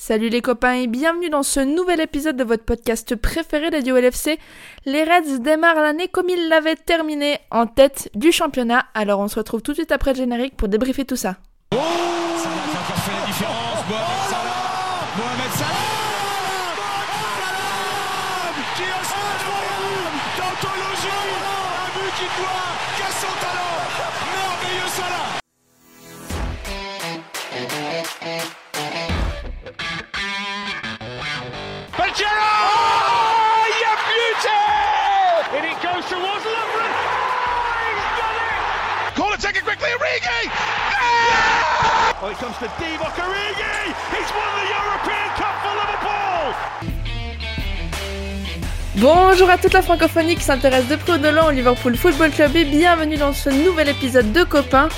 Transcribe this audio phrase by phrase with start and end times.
[0.00, 4.38] Salut les copains et bienvenue dans ce nouvel épisode de votre podcast préféré au LFC.
[4.86, 8.86] Les Reds démarrent l'année comme ils l'avaient terminé en tête du championnat.
[8.94, 11.38] Alors on se retrouve tout de suite après le générique pour débriefer tout ça.
[11.74, 11.78] Oh
[48.96, 52.54] Bonjour à toute la francophonie qui s'intéresse de près ou de au Liverpool Football Club
[52.56, 54.88] et bienvenue dans ce nouvel épisode de Copains.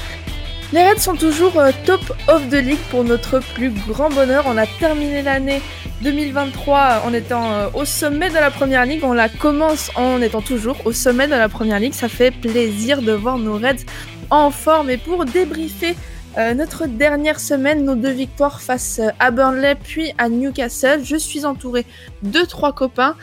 [0.72, 4.44] Les Reds sont toujours euh, top of the league pour notre plus grand bonheur.
[4.46, 5.60] On a terminé l'année
[6.02, 9.04] 2023 en étant euh, au sommet de la première ligue.
[9.04, 11.92] On la commence en étant toujours au sommet de la première ligue.
[11.92, 13.84] Ça fait plaisir de voir nos Reds
[14.30, 14.90] en forme.
[14.90, 15.96] Et pour débriefer
[16.38, 21.16] euh, notre dernière semaine, nos deux victoires face euh, à Burnley puis à Newcastle, je
[21.16, 21.84] suis entouré
[22.22, 23.16] de trois copains.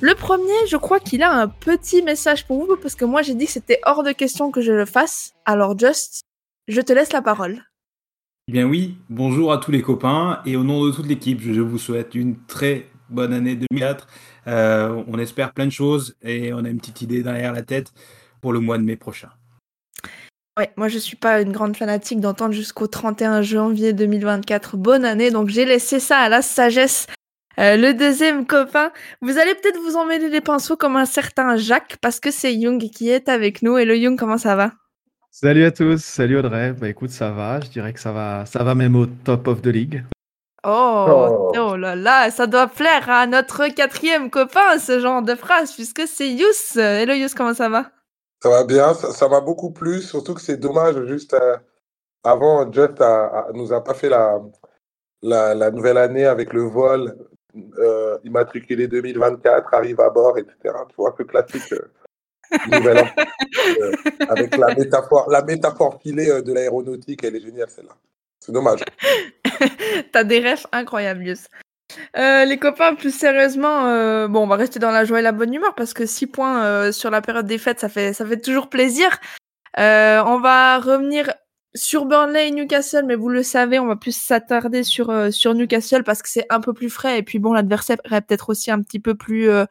[0.00, 3.34] Le premier, je crois qu'il a un petit message pour vous parce que moi j'ai
[3.34, 5.34] dit que c'était hors de question que je le fasse.
[5.44, 6.22] Alors Just,
[6.66, 7.62] je te laisse la parole.
[8.48, 11.60] Eh bien oui, bonjour à tous les copains et au nom de toute l'équipe, je
[11.60, 14.06] vous souhaite une très bonne année 2004.
[14.46, 17.92] Euh, on espère plein de choses et on a une petite idée derrière la tête
[18.40, 19.28] pour le mois de mai prochain.
[20.58, 25.30] Ouais, moi je suis pas une grande fanatique d'entendre jusqu'au 31 janvier 2024 bonne année,
[25.30, 27.06] donc j'ai laissé ça à la sagesse.
[27.58, 28.90] Euh, le deuxième copain,
[29.20, 32.80] vous allez peut-être vous emmêler les pinceaux comme un certain Jacques parce que c'est Young
[32.90, 33.76] qui est avec nous.
[33.76, 34.72] Et le Young, comment ça va?
[35.30, 36.72] Salut à tous, salut Audrey.
[36.72, 39.60] Bah écoute, ça va, je dirais que ça va, ça va même au top of
[39.60, 40.04] the league.
[40.66, 45.72] oh, oh, là là, ça doit plaire à notre quatrième copain ce genre de phrase
[45.74, 46.78] puisque c'est Yous.
[46.78, 47.90] Hello Yous, comment ça va?
[48.42, 51.56] Ça va bien, ça m'a beaucoup plu, surtout que c'est dommage, juste euh,
[52.22, 54.40] avant, Just a, nous a pas fait la,
[55.22, 57.16] la, nouvelle année avec le vol
[57.78, 60.54] euh, immatriculé 2024, arrive à bord, etc.
[60.88, 61.72] Tu vois, peu classique.
[61.72, 61.90] euh,
[62.68, 63.08] nouvel an,
[63.80, 63.92] euh,
[64.28, 67.96] avec la métaphore, la métaphore filée de l'aéronautique, elle est géniale celle-là.
[68.38, 68.84] C'est dommage.
[70.12, 71.46] T'as des rêves incroyables, Yous.
[72.16, 75.32] Euh, les copains, plus sérieusement, euh, bon, on va rester dans la joie et la
[75.32, 78.26] bonne humeur parce que 6 points euh, sur la période des fêtes, ça fait, ça
[78.26, 79.18] fait toujours plaisir.
[79.78, 81.32] Euh, on va revenir
[81.74, 85.54] sur Burnley et Newcastle, mais vous le savez, on va plus s'attarder sur, euh, sur
[85.54, 88.70] Newcastle parce que c'est un peu plus frais et puis bon, l'adversaire est peut-être aussi
[88.70, 89.66] un petit peu plus euh,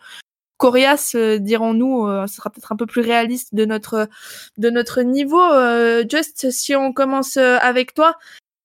[0.57, 2.07] coriace, dirons-nous.
[2.27, 4.07] Ce sera peut-être un peu plus réaliste de notre,
[4.57, 5.41] de notre niveau.
[6.09, 8.15] Just, si on commence avec toi,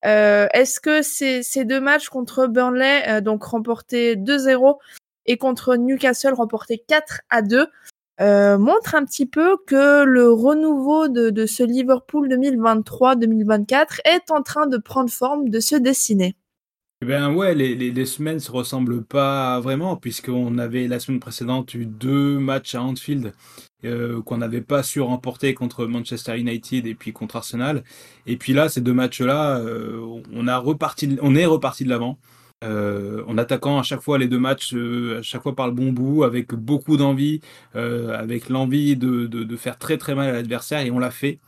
[0.05, 4.79] euh, Est-ce que ces, deux matchs contre Burnley, euh, donc remportés 2-0,
[5.27, 7.67] et contre Newcastle remportés 4 à 2,
[8.21, 14.43] euh, montrent un petit peu que le renouveau de, de ce Liverpool 2023-2024 est en
[14.43, 16.37] train de prendre forme, de se dessiner?
[17.03, 21.19] Eh bien ouais, les, les, les semaines se ressemblent pas vraiment puisqu'on avait la semaine
[21.19, 23.33] précédente eu deux matchs à Anfield
[23.87, 27.85] euh, qu'on n'avait pas su remporter contre Manchester United et puis contre Arsenal.
[28.27, 29.99] Et puis là, ces deux matchs-là, euh,
[30.31, 32.19] on on est reparti de l'avant.
[32.63, 35.93] Euh, en attaquant à chaque fois les deux matchs, à chaque fois par le bon
[35.93, 37.41] bout, avec beaucoup d'envie,
[37.75, 41.41] avec l'envie de, de, de faire très très mal à l'adversaire, et on l'a fait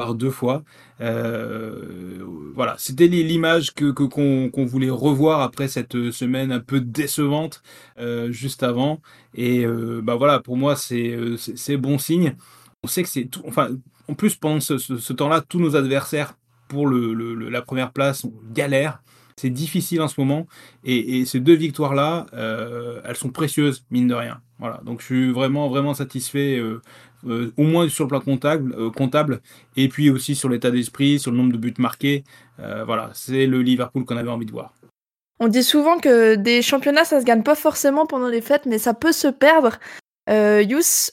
[0.00, 0.62] par deux fois.
[1.02, 2.24] Euh,
[2.54, 7.62] voilà, c'était li- l'image que qu'on voulait revoir après cette semaine un peu décevante
[7.98, 9.02] euh, juste avant.
[9.34, 12.34] Et euh, bah voilà, pour moi c'est euh, c'est bon signe.
[12.82, 13.42] On sait que c'est tout.
[13.46, 13.68] Enfin,
[14.08, 16.32] en plus pendant ce, temps-là, tous nos adversaires
[16.68, 19.02] pour la première place galèrent.
[19.36, 20.46] C'est difficile en ce moment.
[20.84, 24.40] Et, et ces deux victoires-là, euh, elles sont précieuses, mine de rien.
[24.58, 24.80] Voilà.
[24.84, 26.58] Donc je suis vraiment, vraiment satisfait,
[27.26, 29.40] euh, au moins sur le plan comptable, euh, comptable,
[29.76, 32.24] et puis aussi sur l'état d'esprit, sur le nombre de buts marqués.
[32.58, 34.72] Euh, voilà, c'est le Liverpool qu'on avait envie de voir.
[35.38, 38.78] On dit souvent que des championnats, ça se gagne pas forcément pendant les fêtes, mais
[38.78, 39.78] ça peut se perdre.
[40.28, 41.10] Yous,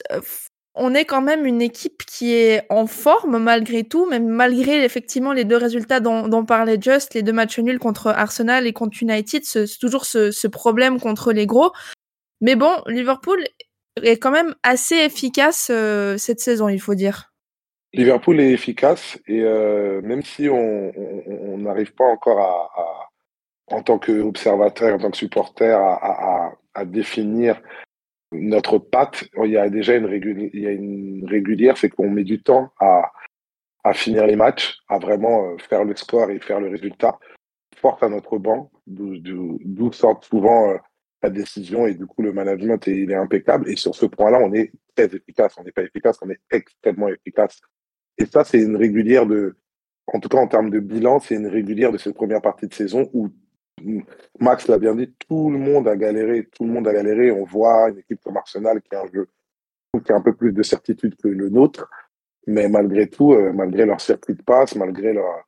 [0.74, 5.32] on est quand même une équipe qui est en forme malgré tout, même malgré effectivement
[5.32, 9.44] les deux résultats dont, parlait Just, les deux matchs nuls contre Arsenal et contre United,
[9.44, 11.72] ce- c'est toujours ce problème contre les gros.
[12.40, 13.42] Mais bon, Liverpool
[14.04, 17.32] est quand même assez efficace euh, cette saison, il faut dire.
[17.92, 20.92] Liverpool est efficace et euh, même si on
[21.58, 23.08] n'arrive pas encore à,
[23.70, 27.60] en tant qu'observateur, en tant que supporter, à, définir
[28.30, 30.06] notre patte, il y a déjà une,
[31.26, 33.10] régulière, c'est qu'on met du temps à,
[33.94, 37.18] finir les matchs, à vraiment euh, faire le score et faire le résultat.
[37.76, 40.78] force à notre banc, d'où sortent souvent
[41.22, 43.68] la décision et du coup le management il est impeccable.
[43.70, 45.54] Et sur ce point-là, on est très efficace.
[45.58, 47.60] On n'est pas efficace, on est extrêmement efficace.
[48.18, 49.56] Et ça, c'est une régulière de,
[50.06, 52.74] en tout cas en termes de bilan, c'est une régulière de cette première partie de
[52.74, 53.28] saison où
[54.40, 57.30] Max l'a bien dit, tout le monde a galéré, tout le monde a galéré.
[57.30, 59.28] On voit une équipe comme Arsenal qui a un jeu
[60.04, 61.90] qui a un peu plus de certitude que le nôtre,
[62.46, 65.44] mais malgré tout, euh, malgré leur circuit de passe, malgré leur,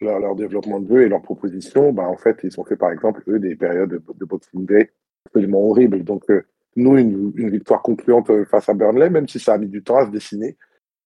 [0.00, 3.22] leur, développement de jeu et leurs propositions, bah, en fait, ils ont fait par exemple,
[3.28, 4.92] eux, des périodes de, de boxing day
[5.26, 6.02] absolument horribles.
[6.04, 9.68] Donc, euh, nous, une, victoire concluante euh, face à Burnley, même si ça a mis
[9.68, 10.56] du temps à se dessiner,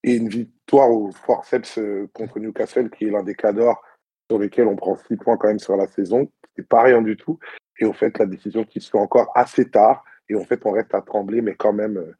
[0.04, 1.80] et une victoire au forceps
[2.12, 3.82] contre Newcastle, qui est l'un des cas d'or
[4.30, 7.16] sur lesquels on prend six points quand même sur la saison, c'est pas rien du
[7.16, 7.38] tout.
[7.80, 10.70] Et au fait, la décision qui se fait encore assez tard, et en fait, on
[10.70, 12.14] reste à trembler, mais quand même,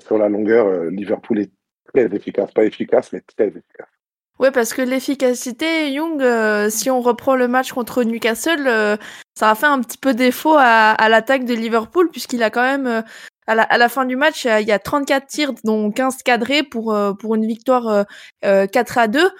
[0.00, 1.52] sur la longueur, Liverpool est
[1.94, 3.97] très efficace, pas efficace, mais très efficace.
[4.38, 8.96] Ouais, parce que l'efficacité, Young, euh, si on reprend le match contre Newcastle, euh,
[9.36, 12.62] ça a fait un petit peu défaut à, à l'attaque de Liverpool, puisqu'il a quand
[12.62, 13.02] même, euh,
[13.48, 16.62] à, la, à, la, fin du match, il y a 34 tirs, dont 15 cadrés
[16.62, 18.04] pour, pour une victoire
[18.42, 19.30] 4 à 2.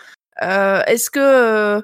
[0.41, 1.83] Est-ce que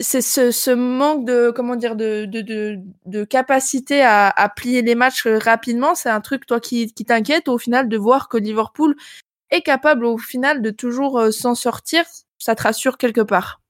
[0.00, 4.82] c'est ce, ce, manque de comment dire de, de, de, de capacité à, à, plier
[4.82, 8.36] les matchs rapidement, c'est un truc toi qui, qui t'inquiète au final de voir que
[8.36, 8.94] Liverpool
[9.50, 12.04] est capable au final de toujours s'en sortir?
[12.38, 13.60] Ça te rassure quelque part?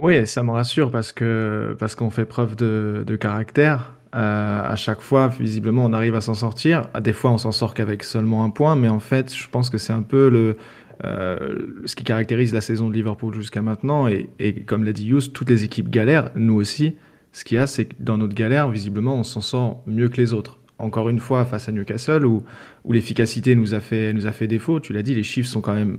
[0.00, 3.94] Oui, ça me rassure parce que parce qu'on fait preuve de, de caractère.
[4.14, 6.88] Euh, à chaque fois, visiblement, on arrive à s'en sortir.
[7.00, 9.76] Des fois, on s'en sort qu'avec seulement un point, mais en fait, je pense que
[9.76, 10.56] c'est un peu le
[11.04, 14.08] euh, ce qui caractérise la saison de Liverpool jusqu'à maintenant.
[14.08, 16.96] Et, et comme l'a dit Hughes, toutes les équipes galèrent, nous aussi.
[17.32, 20.16] Ce qu'il y a, c'est que dans notre galère, visiblement, on s'en sort mieux que
[20.16, 20.58] les autres.
[20.78, 22.44] Encore une fois, face à Newcastle, où,
[22.84, 24.80] où l'efficacité nous nous a fait défaut.
[24.80, 25.98] Tu l'as dit, les chiffres sont quand même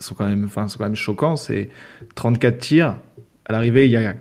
[0.00, 1.36] sont quand même, enfin, sont quand même choquants.
[1.36, 1.70] C'est
[2.14, 2.96] 34 tirs.
[3.44, 4.14] À l'arrivée, il y a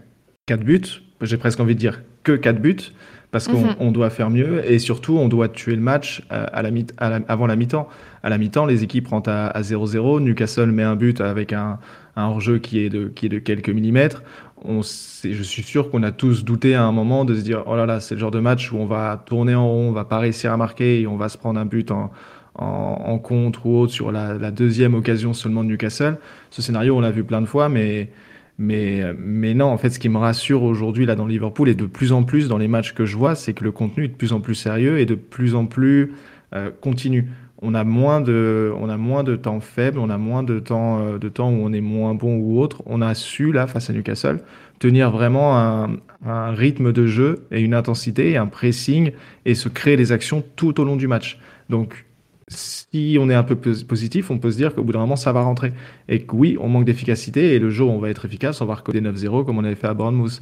[0.46, 0.82] 4 buts.
[1.22, 2.94] J'ai presque envie de dire que 4 buts
[3.32, 3.92] parce qu'on mhm.
[3.92, 7.20] doit faire mieux et surtout on doit tuer le match euh, à la, à la
[7.28, 7.88] avant la mi-temps.
[8.24, 10.22] À la mi-temps, les équipes rentrent à 0-0.
[10.22, 11.80] Newcastle met un but avec un,
[12.16, 14.24] un hors-jeu qui est de qui est de quelques millimètres.
[14.66, 17.76] On je suis sûr qu'on a tous douté à un moment de se dire oh
[17.76, 20.06] là là, c'est le genre de match où on va tourner en rond, on va
[20.06, 22.12] pas réussir à marquer et on va se prendre un but en
[22.60, 26.18] en, contre ou autre sur la, deuxième occasion seulement de Newcastle.
[26.50, 28.10] Ce scénario, on l'a vu plein de fois, mais,
[28.58, 31.86] mais, mais non, en fait, ce qui me rassure aujourd'hui là dans Liverpool et de
[31.86, 34.16] plus en plus dans les matchs que je vois, c'est que le contenu est de
[34.16, 36.14] plus en plus sérieux et de plus en plus
[36.54, 37.30] euh, continu.
[37.62, 41.00] On a moins de, on a moins de temps faible, on a moins de temps,
[41.00, 42.82] euh, de temps où on est moins bon ou autre.
[42.86, 44.42] On a su là face à Newcastle
[44.80, 49.12] tenir vraiment un, un rythme de jeu et une intensité et un pressing
[49.46, 51.38] et se créer des actions tout au long du match.
[51.70, 52.06] Donc
[52.50, 55.32] si on est un peu positif, on peut se dire qu'au bout d'un moment, ça
[55.32, 55.72] va rentrer.
[56.08, 58.66] Et que oui, on manque d'efficacité et le jour où on va être efficace, on
[58.66, 60.40] va recoder 9-0 comme on avait fait à Bournemouth.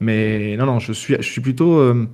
[0.00, 1.78] Mais non, non, je suis, je suis plutôt.
[1.78, 2.08] Euh,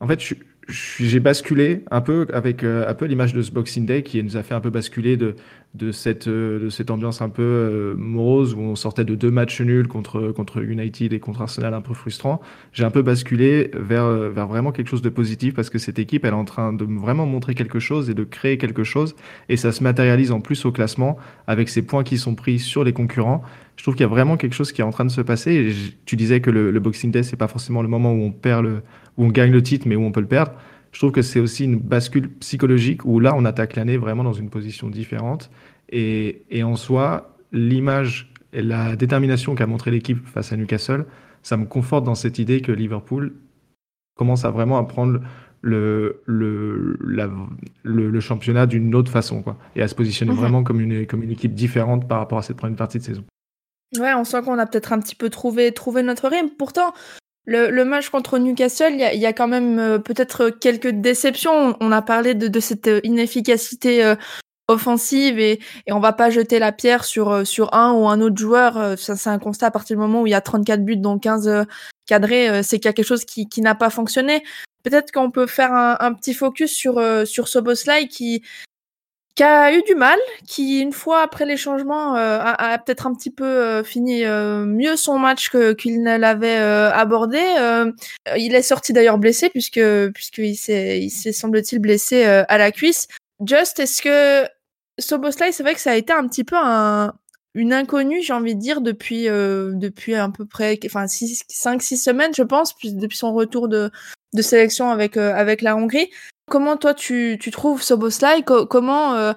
[0.00, 0.34] en fait, je,
[0.68, 4.36] j'ai basculé un peu avec euh, un peu l'image de ce Boxing Day qui nous
[4.36, 5.36] a fait un peu basculer de,
[5.74, 9.30] de, cette, euh, de cette ambiance un peu euh, morose où on sortait de deux
[9.30, 12.40] matchs nuls contre, contre United et contre Arsenal un peu frustrant.
[12.72, 16.24] J'ai un peu basculé vers, vers vraiment quelque chose de positif parce que cette équipe
[16.24, 19.14] elle est en train de vraiment montrer quelque chose et de créer quelque chose
[19.48, 21.16] et ça se matérialise en plus au classement
[21.46, 23.42] avec ces points qui sont pris sur les concurrents.
[23.76, 25.54] Je trouve qu'il y a vraiment quelque chose qui est en train de se passer.
[25.54, 25.74] Et
[26.04, 28.64] tu disais que le, le Boxing Day c'est pas forcément le moment où on perd
[28.64, 28.82] le
[29.16, 30.52] où on gagne le titre, mais où on peut le perdre.
[30.92, 34.32] Je trouve que c'est aussi une bascule psychologique où là, on attaque l'année vraiment dans
[34.32, 35.50] une position différente.
[35.90, 41.04] Et, et en soi, l'image et la détermination qu'a montré l'équipe face à Newcastle,
[41.42, 43.34] ça me conforte dans cette idée que Liverpool
[44.16, 45.20] commence à vraiment à prendre
[45.60, 47.28] le, le, la,
[47.82, 50.38] le, championnat d'une autre façon, quoi, et à se positionner mhm.
[50.38, 53.24] vraiment comme une, comme une équipe différente par rapport à cette première partie de saison.
[53.94, 56.50] Ouais, on sent qu'on a peut-être un petit peu trouvé, trouvé notre rythme.
[56.50, 56.92] Pourtant,
[57.44, 60.88] le, le, match contre Newcastle, il y a, y a, quand même euh, peut-être quelques
[60.88, 61.76] déceptions.
[61.80, 64.16] On a parlé de, de cette inefficacité euh,
[64.66, 68.20] offensive et, et on va pas jeter la pierre sur, euh, sur un ou un
[68.20, 68.98] autre joueur.
[68.98, 71.18] Ça, c'est un constat à partir du moment où il y a 34 buts, dont
[71.20, 71.66] 15
[72.06, 74.42] cadrés, c'est qu'il y a quelque chose qui, qui n'a pas fonctionné.
[74.82, 78.42] Peut-être qu'on peut faire un, un, petit focus sur, sur Soboslai qui,
[79.36, 83.06] qui a eu du mal, qui une fois après les changements euh, a, a peut-être
[83.06, 87.38] un petit peu euh, fini euh, mieux son match que qu'il ne l'avait abordé.
[88.36, 89.80] il est sorti d'ailleurs blessé puisque
[90.14, 93.08] puisqu'il s'est il s'est semble-t-il blessé à la cuisse.
[93.44, 94.48] Just est-ce que
[94.98, 97.12] Soboslai c'est vrai que ça a été un petit peu un
[97.54, 102.32] une inconnue, j'ai envie de dire depuis depuis à peu près enfin 5 6 semaines
[102.34, 103.90] je pense puis depuis son retour de
[104.32, 106.10] de sélection avec avec la Hongrie.
[106.48, 109.32] Comment toi tu, trouves Soboslai Comment euh,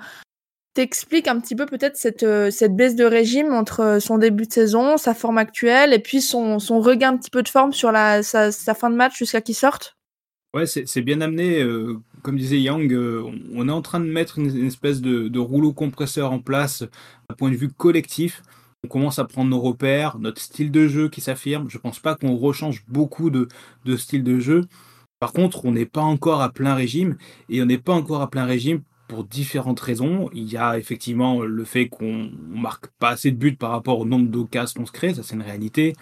[0.73, 4.97] t'expliques un petit peu peut-être cette, euh, baisse de régime entre son début de saison,
[4.97, 8.89] sa forme actuelle et puis son, regain un petit peu de forme sur sa, fin
[8.89, 9.97] de match jusqu'à qu'il sorte?
[10.53, 11.61] Ouais, c'est bien amené.
[11.61, 13.23] Euh, comme disait Yang, euh,
[13.53, 16.83] on est en train de mettre une, espèce de, rouleau compresseur en place
[17.29, 18.41] d'un point de vue collectif.
[18.83, 21.69] On commence à prendre nos repères, notre style de jeu qui s'affirme.
[21.69, 23.47] Je pense pas qu'on rechange beaucoup de,
[23.85, 24.61] de style de jeu.
[25.19, 27.17] Par contre, on n'est pas encore à plein régime
[27.49, 30.29] et on n'est pas encore à plein régime pour différentes raisons.
[30.33, 34.05] Il y a effectivement le fait qu'on marque pas assez de buts par rapport au
[34.05, 35.93] nombre d'occasions qu'on se crée, ça c'est une réalité.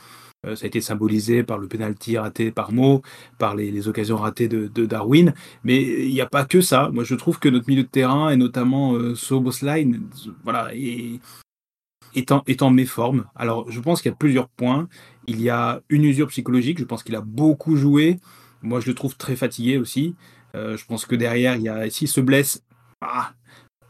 [0.46, 3.02] Euh, ça a été symbolisé par le penalty raté par Mo,
[3.40, 5.34] par les, occasions ratées de, Darwin.
[5.64, 6.90] Mais il n'y a pas que ça.
[6.94, 10.08] Moi, je trouve que notre milieu de terrain, et notamment euh, Sobosline,
[10.44, 11.20] voilà, est,
[12.14, 13.26] est, en, est en méforme.
[13.36, 14.88] Alors, je pense qu'il y a plusieurs points.
[15.26, 16.78] Il y a une usure psychologique.
[16.80, 18.20] Je pense qu'il a beaucoup joué.
[18.62, 20.16] Moi, je le trouve très fatigué aussi.
[20.56, 22.64] Euh, je pense que derrière, il y a, s'il se blesse,
[23.02, 23.34] ah,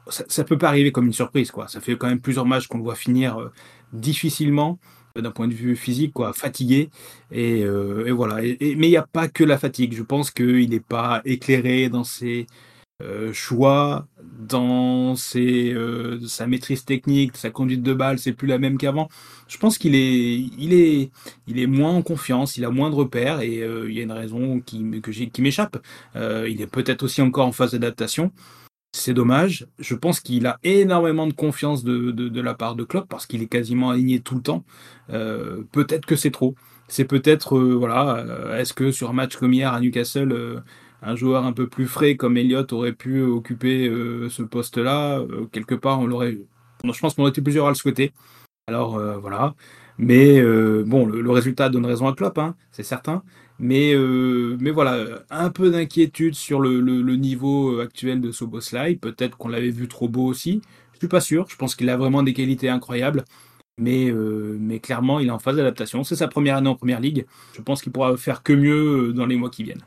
[0.09, 1.51] ça, ça, peut pas arriver comme une surprise.
[1.51, 1.67] quoi.
[1.67, 3.51] Ça fait quand même plusieurs matchs qu'on le voit finir euh,
[3.93, 4.79] difficilement
[5.17, 6.89] euh, d'un point de vue physique, quoi, fatigué.
[7.31, 7.65] Et,
[8.11, 8.35] voilà.
[8.41, 9.93] Mais il n'y a pas que la fatigue.
[9.93, 12.47] Je pense qu'il n'est pas éclairé dans ses
[13.03, 18.79] euh, choix, dans euh, sa maîtrise technique, sa conduite de balle, c'est plus la même
[18.79, 19.07] qu'avant.
[19.47, 21.11] Je pense qu'il est, il est,
[21.45, 24.03] il est moins en confiance, il a moins de repères et euh, il y a
[24.03, 24.79] une raison qui,
[25.39, 25.77] m'échappe.
[26.15, 28.31] il est peut-être aussi encore en phase d'adaptation.
[28.93, 29.67] C'est dommage.
[29.77, 33.27] Je pense qu'il a énormément de confiance de, de, de la part de Klopp parce
[33.27, 34.63] qu'il est quasiment aligné tout le temps.
[35.07, 36.55] peut-être que c'est trop.
[36.87, 38.25] C'est peut-être, voilà,
[38.57, 40.63] est-ce que sur un match comme hier à Newcastle,
[41.01, 45.45] un joueur un peu plus frais comme Elliott aurait pu occuper euh, ce poste-là, euh,
[45.51, 46.37] quelque part, on l'aurait.
[46.83, 48.13] Je pense qu'on aurait été plusieurs à le souhaiter.
[48.67, 49.55] Alors euh, voilà.
[49.99, 50.41] Mais
[50.85, 53.23] bon, le, résultat donne raison à Klopp, hein, c'est certain.
[53.57, 53.95] Mais,
[54.59, 56.79] mais voilà, un peu d'inquiétude sur le,
[57.15, 58.95] niveau actuel de Soboslai.
[58.95, 60.61] Peut-être qu'on l'avait vu trop beau aussi.
[60.93, 61.47] Je suis pas sûr.
[61.49, 63.25] Je pense qu'il a vraiment des qualités incroyables.
[63.79, 66.03] Mais, mais clairement, il est en phase d'adaptation.
[66.03, 67.25] C'est sa première année en première ligue.
[67.55, 69.83] Je pense qu'il pourra faire que mieux dans les mois qui viennent.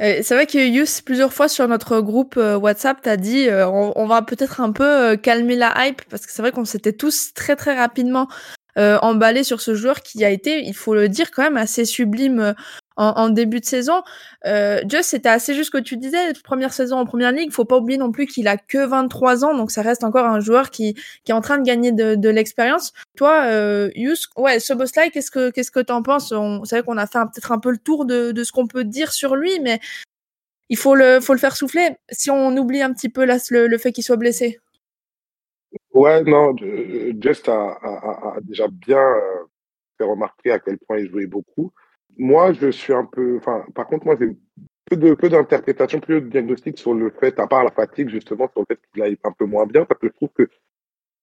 [0.00, 3.68] Euh, c'est vrai que Yus, plusieurs fois sur notre groupe euh, WhatsApp, t'as dit euh,
[3.68, 6.94] on, on, va peut-être un peu calmer la hype parce que c'est vrai qu'on s'était
[6.94, 8.28] tous très très rapidement
[8.76, 12.54] emballés sur ce joueur qui a été, il faut le dire quand même, assez sublime
[13.00, 14.02] en, en début de saison.
[14.46, 17.50] Euh, Just, c'était assez juste ce que tu disais, première saison en première ligue.
[17.50, 20.40] Faut pas oublier non plus qu'il a que 23 ans, donc ça reste encore un
[20.40, 22.92] joueur qui, qui est en train de gagner de, de l'expérience.
[23.16, 26.30] Toi, euh, Yus, ouais, ce boss-là, qu'est-ce que qu'est-ce que t'en penses?
[26.32, 28.84] On savait qu'on a fait peut-être un peu le tour de, de ce qu'on peut
[28.84, 29.80] dire sur lui, mais
[30.68, 31.90] il faut le faut le faire souffler.
[32.10, 34.60] Si on oublie un petit peu là, le, le fait qu'il soit blessé.
[35.92, 36.54] Ouais, non,
[37.20, 39.44] Just a, déjà bien euh,
[39.98, 41.72] fait remarquer à quel point il jouait beaucoup
[42.16, 43.36] moi, je suis un peu.
[43.38, 44.36] Enfin, par contre, moi, j'ai
[44.86, 48.66] peu de peu de diagnostic sur le fait, à part la fatigue, justement, sur le
[48.68, 50.48] fait qu'il aille un peu moins bien, parce que je trouve que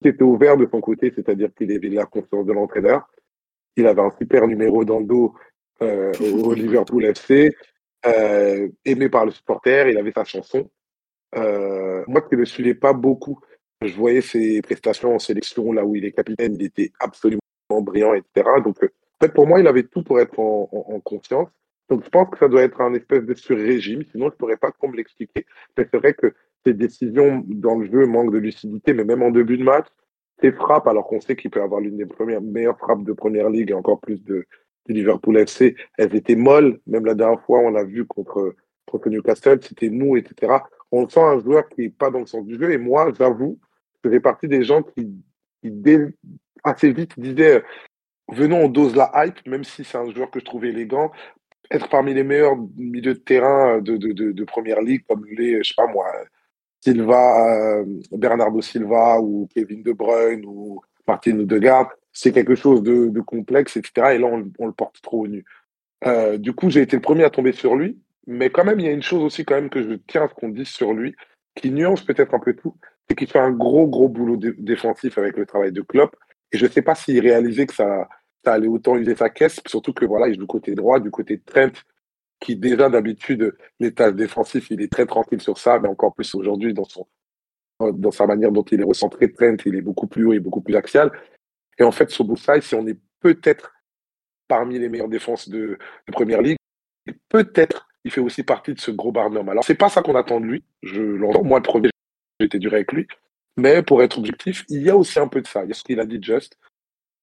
[0.06, 3.08] était ouvert de son côté, c'est-à-dire qu'il avait la confiance de l'entraîneur.
[3.76, 5.34] Il avait un super numéro dans le dos
[5.82, 7.56] euh, au Liverpool FC,
[8.06, 10.70] euh, aimé par le supporter, il avait sa chanson.
[11.36, 13.40] Euh, moi qui ne le suivais pas beaucoup,
[13.82, 18.14] je voyais ses prestations en sélection, là où il est capitaine, il était absolument brillant,
[18.14, 18.50] etc.
[18.64, 21.50] Donc, en fait, pour moi, il avait tout pour être en, en, confiance.
[21.90, 24.04] Donc, je pense que ça doit être un espèce de sur-régime.
[24.12, 25.46] Sinon, je ne pourrais pas trop me l'expliquer.
[25.78, 26.34] Mais c'est vrai que
[26.66, 29.88] ses décisions dans le jeu manquent de lucidité, mais même en début de match,
[30.42, 33.50] ses frappes, alors qu'on sait qu'il peut avoir l'une des premières meilleures frappes de première
[33.50, 34.46] ligue et encore plus de,
[34.88, 36.80] de Liverpool FC, elles étaient molles.
[36.88, 38.56] Même la dernière fois, on l'a vu contre,
[38.86, 40.54] contre Newcastle, c'était mou, etc.
[40.92, 42.72] On sent un joueur qui n'est pas dans le sens du jeu.
[42.72, 43.60] Et moi, j'avoue,
[44.08, 45.24] je fais partie des gens qui,
[46.64, 47.64] assez vite disaient
[48.30, 51.12] venons, on dose la hype, même si c'est un joueur que je trouvais élégant.
[51.72, 55.70] Être parmi les meilleurs milieux de terrain de, de, de, première ligue, comme les, je
[55.70, 56.06] sais pas moi,
[56.82, 63.20] Silva, euh, Bernardo Silva ou Kevin De Bruyne ou Martin Odegaard, c'est quelque chose de,
[63.22, 64.16] complexe, etc.
[64.16, 65.46] Et là, on, le porte trop au nu.
[66.06, 68.86] Euh, du coup, j'ai été le premier à tomber sur lui, mais quand même, il
[68.86, 70.94] y a une chose aussi quand même que je tiens à ce qu'on dise sur
[70.94, 71.16] lui,
[71.56, 72.76] qui nuance peut-être un peu tout,
[73.10, 76.16] c'est qu'il fait un gros, gros boulot défensif avec le travail de Klopp.
[76.52, 78.08] Et je ne sais pas s'il réalisait que ça,
[78.44, 81.12] ça allait autant user sa caisse, surtout que voilà, il joue du côté droit, du
[81.12, 81.72] côté Trent,
[82.40, 83.56] qui déjà d'habitude,
[83.96, 87.08] tâches défensives, il est très tranquille sur ça, mais encore plus aujourd'hui dans son
[87.80, 90.62] dans sa manière dont il est recentré, Trent, il est beaucoup plus haut et beaucoup
[90.62, 91.12] plus axial.
[91.78, 92.26] Et en fait, sur
[92.62, 93.72] si on est peut-être
[94.48, 96.58] parmi les meilleures défenses de, de Première Ligue,
[97.30, 99.48] peut-être il fait aussi partie de ce gros barnum.
[99.50, 100.64] Alors, c'est pas ça qu'on attend de lui.
[100.82, 101.44] Je l'entends.
[101.44, 101.90] Moi, le premier,
[102.40, 103.08] j'étais dur avec lui.
[103.58, 105.64] Mais pour être objectif, il y a aussi un peu de ça.
[105.64, 106.58] Il y a ce qu'il a dit Just,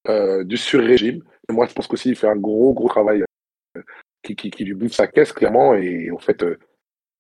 [0.09, 1.23] euh, du sur-régime.
[1.49, 3.25] Et moi, je pense qu'aussi, il fait un gros, gros travail
[3.77, 3.83] euh,
[4.23, 5.75] qui, lui bouffe sa caisse, clairement.
[5.75, 6.59] Et en fait, euh,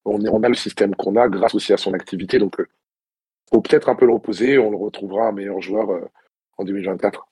[0.05, 2.39] on, on a le système qu'on a grâce aussi à son activité.
[2.39, 2.57] Donc,
[3.55, 4.59] faut peut-être un peu le reposer.
[4.59, 6.01] On le retrouvera un meilleur joueur euh,
[6.59, 7.29] en 2024.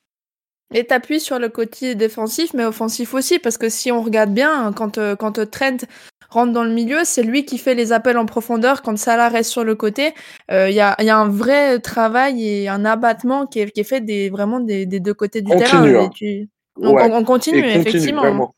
[0.75, 4.73] Et t'appuies sur le côté défensif, mais offensif aussi, parce que si on regarde bien,
[4.73, 5.79] quand, euh, quand Trent
[6.33, 9.51] rentre dans le milieu, c'est lui qui fait les appels en profondeur quand Salah reste
[9.51, 10.15] sur le côté.
[10.51, 13.85] Il y, a, y, a, un vrai travail et un abattement qui est, qui est
[13.85, 16.05] fait des, vraiment des, des deux côtés du continue, terrain.
[16.05, 16.11] Hein.
[16.15, 16.49] Tu...
[16.81, 17.11] On, ouais.
[17.13, 18.23] on, continue, effectivement.
[18.23, 18.55] Vraiment.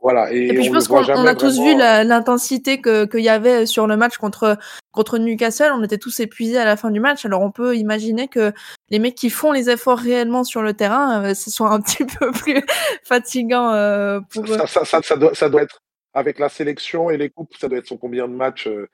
[0.00, 2.02] Voilà, et, et puis je pense qu'on a tous vraiment...
[2.02, 4.56] vu l'intensité qu'il que y avait sur le match contre,
[4.92, 5.72] contre Newcastle.
[5.74, 7.26] On était tous épuisés à la fin du match.
[7.26, 8.52] Alors on peut imaginer que
[8.90, 12.04] les mecs qui font les efforts réellement sur le terrain, euh, ce soit un petit
[12.04, 12.62] peu plus
[13.02, 15.82] fatigant euh, pour ça, ça, ça, ça, doit, ça doit être,
[16.18, 18.88] avec la sélection et les coupes, ça doit être son combien de matchs euh,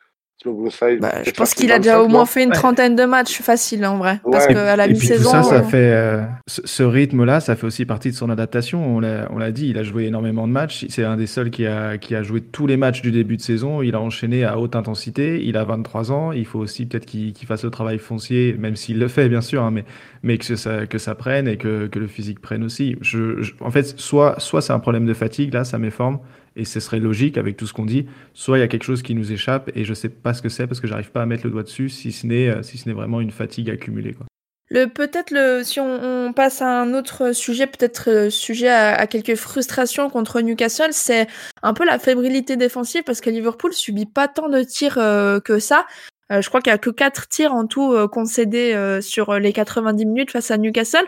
[1.01, 3.97] bah, je pense qu'il a déjà au moins fait une trentaine de matchs faciles en
[3.97, 4.21] vrai.
[4.25, 4.33] Ouais.
[4.33, 5.31] Parce qu'à la mi-saison.
[5.31, 8.97] ça, ça fait, euh, ce, ce rythme-là, ça fait aussi partie de son adaptation.
[8.97, 10.85] On l'a dit, il a joué énormément de matchs.
[10.91, 13.43] C'est un des seuls qui a, qui a joué tous les matchs du début de
[13.43, 13.81] saison.
[13.81, 15.43] Il a enchaîné à haute intensité.
[15.43, 16.33] Il a 23 ans.
[16.33, 19.41] Il faut aussi peut-être qu'il qu fasse le travail foncier, même s'il le fait, bien
[19.41, 19.85] sûr, hein, mais,
[20.23, 22.97] mais que, ça, que ça prenne et que, que le physique prenne aussi.
[23.01, 26.19] Je, je, en fait, soit, soit c'est un problème de fatigue, là, ça m'éforme
[26.57, 28.07] et ce serait logique avec tout ce qu'on dit.
[28.33, 30.49] Soit il y a quelque chose qui nous échappe et je sais pas ce que
[30.49, 32.89] c'est parce que j'arrive pas à mettre le doigt dessus, si ce n'est si ce
[32.89, 34.13] n'est vraiment une fatigue accumulée.
[34.13, 34.27] Quoi.
[34.71, 39.07] Le peut-être le si on, on, passe à un autre sujet, peut-être sujet à, à,
[39.07, 41.27] quelques frustrations contre Newcastle, c'est
[41.63, 45.59] un peu la fébrilité défensive parce que Liverpool subit pas tant de tirs euh, que
[45.59, 45.87] ça.
[46.33, 49.53] Euh, je crois qu'il y a que quatre tirs en tout euh, concédés sur les
[49.53, 51.07] 90 minutes face à Newcastle.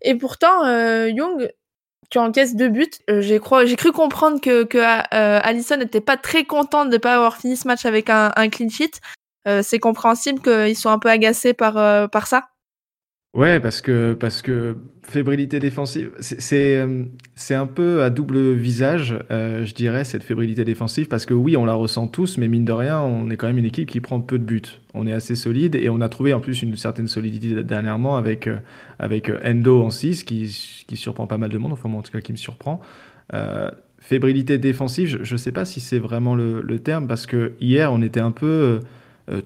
[0.00, 0.66] Et pourtant,
[1.06, 1.50] Young,
[2.10, 2.86] tu encaisses deux buts.
[3.10, 7.14] Euh, j'ai cru, comprendre que, que euh, Allison n'était pas très contente de ne pas
[7.14, 9.00] avoir fini ce match avec un, un clean sheet.
[9.46, 12.48] Euh, c'est compréhensible qu'ils soient un peu agacés par, euh, par ça.
[13.36, 16.80] Ouais, parce que, parce que fébrilité défensive, c'est
[17.54, 21.66] un peu à double visage, euh, je dirais, cette fébrilité défensive, parce que oui, on
[21.66, 24.22] la ressent tous, mais mine de rien, on est quand même une équipe qui prend
[24.22, 24.62] peu de buts.
[24.94, 28.46] On est assez solide et on a trouvé en plus une certaine solidité dernièrement avec,
[28.46, 28.56] euh,
[28.98, 32.12] avec Endo en 6, qui, qui surprend pas mal de monde, enfin moi en tout
[32.12, 32.80] cas qui me surprend.
[33.34, 37.52] Euh, fébrilité défensive, je ne sais pas si c'est vraiment le, le, terme, parce que
[37.60, 38.80] hier, on était un peu euh,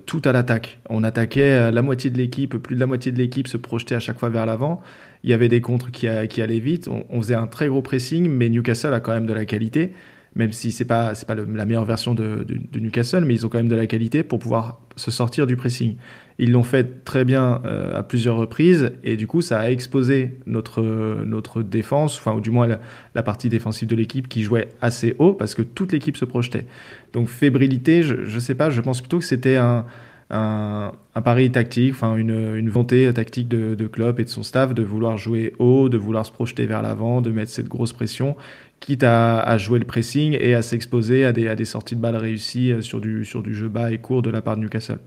[0.06, 0.78] tout à l'attaque.
[0.88, 4.00] On attaquait la moitié de l'équipe, plus de la moitié de l'équipe se projetait à
[4.00, 4.82] chaque fois vers l'avant.
[5.24, 6.88] Il y avait des contres qui, qui allaient vite.
[6.88, 9.92] On, faisait un très gros pressing, mais Newcastle a quand même de la qualité,
[10.34, 13.68] même si c'est pas pas la meilleure version de, Newcastle, mais ils ont quand même
[13.68, 15.96] de la qualité pour pouvoir se sortir du pressing.
[16.42, 20.38] Ils l'ont fait très bien euh, à plusieurs reprises et du coup ça a exposé
[20.46, 20.82] notre
[21.26, 22.66] notre défense, enfin ou du moins
[23.14, 26.64] la, partie défensive de l'équipe qui jouait assez haut parce que toute l'équipe se projetait.
[27.12, 29.84] Donc fébrilité, je je sais pas, je pense plutôt que c'était un
[30.30, 34.82] un, pari tactique, enfin une, une volonté tactique de, Klopp et de son staff de
[34.82, 38.36] vouloir jouer haut, de vouloir se projeter vers l'avant, de mettre cette grosse pression,
[38.78, 42.16] quitte à, jouer le pressing et à s'exposer à des, à des sorties de balles
[42.16, 45.00] réussies sur du, sur du jeu bas et court de la part de Newcastle.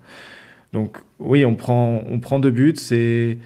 [0.74, 3.38] Donc oui, on prend, on prend deux buts, c'est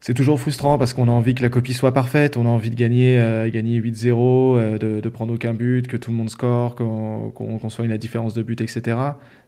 [0.00, 2.70] c'est toujours frustrant parce qu'on a envie que la copie soit parfaite, on a envie
[2.70, 6.30] de gagner, euh, gagner 8-0, euh, de, de, prendre aucun but, que tout le monde
[6.30, 8.96] score, qu'on qu qu soit une différence de but, etc.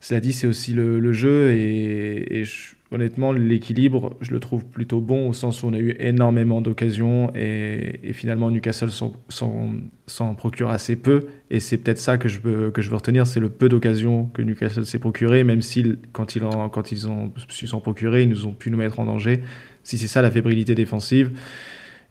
[0.00, 4.64] Cela dit, c'est aussi le, le, jeu et, et je, honnêtement, l'équilibre, je le trouve
[4.64, 10.70] plutôt bon au sens où on a eu énormément d'occasions et, finalement Newcastle s'en procure
[10.70, 13.48] assez peu et c'est peut-être ça que je veux, que je veux retenir, c'est le
[13.48, 17.66] peu d'occasions que Newcastle s'est procuré, même si quand ils, en, quand ils ont su
[17.68, 19.42] s'en procurer, ils nous ont pu nous mettre en danger
[19.83, 21.31] si c'est ça la fébrilité défensive.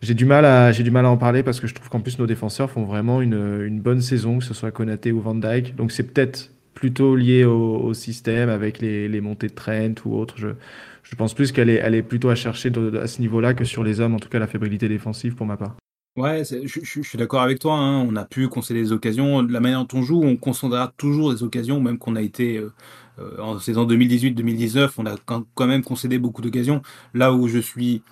[0.01, 2.19] J'ai du mal à du mal à en parler parce que je trouve qu'en plus
[2.19, 5.75] nos défenseurs font vraiment une, une, bonne saison, que ce soit Konaté ou Van Dijk.
[5.75, 10.35] Donc c'est peut-être plutôt lié au, système avec les, montées de Trent ou autre.
[10.37, 14.15] Je, pense plus qu'elle est, plutôt à chercher à ce niveau-là que sur les hommes,
[14.15, 15.75] en tout cas la fébrilité défensive pour ma part.
[16.15, 17.75] Ouais, je, suis d'accord avec toi.
[17.75, 18.05] Hein.
[18.09, 19.43] On a pu concéder des occasions.
[19.43, 22.57] De la manière dont on joue, on concédera toujours des occasions, même qu'on a été
[22.57, 22.71] euh,
[23.19, 26.81] euh, en saison 2018-2019, on a quand même concédé beaucoup d'occasions.
[27.13, 28.03] Là où je suis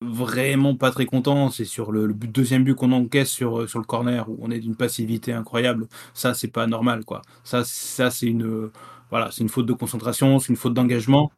[0.00, 4.28] vraiment pas très content, c'est sur le, deuxième but qu'on encaisse sur, sur le corner
[4.28, 5.88] où on est d'une passivité incroyable.
[6.14, 7.22] Ça, c'est pas normal, quoi.
[7.44, 8.70] Ça, ça c'est une,
[9.10, 11.30] voilà, c'est une faute de concentration, c'est une faute d'engagement.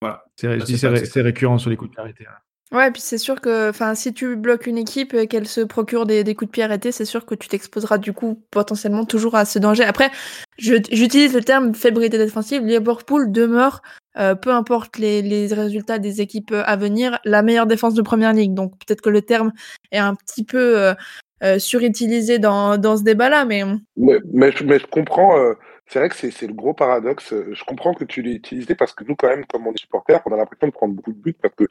[0.00, 0.24] Voilà.
[0.36, 2.26] C'est, je dis c'est, ré, c'est récurrent sur les coups de pied arrêtés.
[2.28, 2.36] Hein.
[2.76, 6.06] Ouais, puis c'est sûr que enfin, si tu bloques une équipe et qu'elle se procure
[6.06, 9.36] des, des coups de pied arrêtés, c'est sûr que tu t'exposeras du coup potentiellement toujours
[9.36, 9.84] à ce danger.
[9.84, 10.10] Après,
[10.58, 12.62] j'utilise le terme fébrilité défensive.
[12.62, 13.80] Liverpool demeure,
[14.18, 18.54] euh, peu importe les, résultats des équipes à venir, la meilleure défense de première ligue.
[18.54, 19.52] Donc peut-être que le terme
[19.90, 20.94] est un petit peu euh,
[21.42, 23.64] euh, surutilisé dans, dans ce débat-là, mais...
[23.96, 24.18] mais...
[24.32, 25.38] Mais, je, comprends.
[25.38, 25.54] Euh,
[25.86, 27.34] c'est vrai que c'est, le gros paradoxe.
[27.52, 30.20] Je comprends que tu l'aies utilisé parce que nous, quand même, comme on est supporters,
[30.26, 31.64] on a l'impression de prendre beaucoup de buts parce que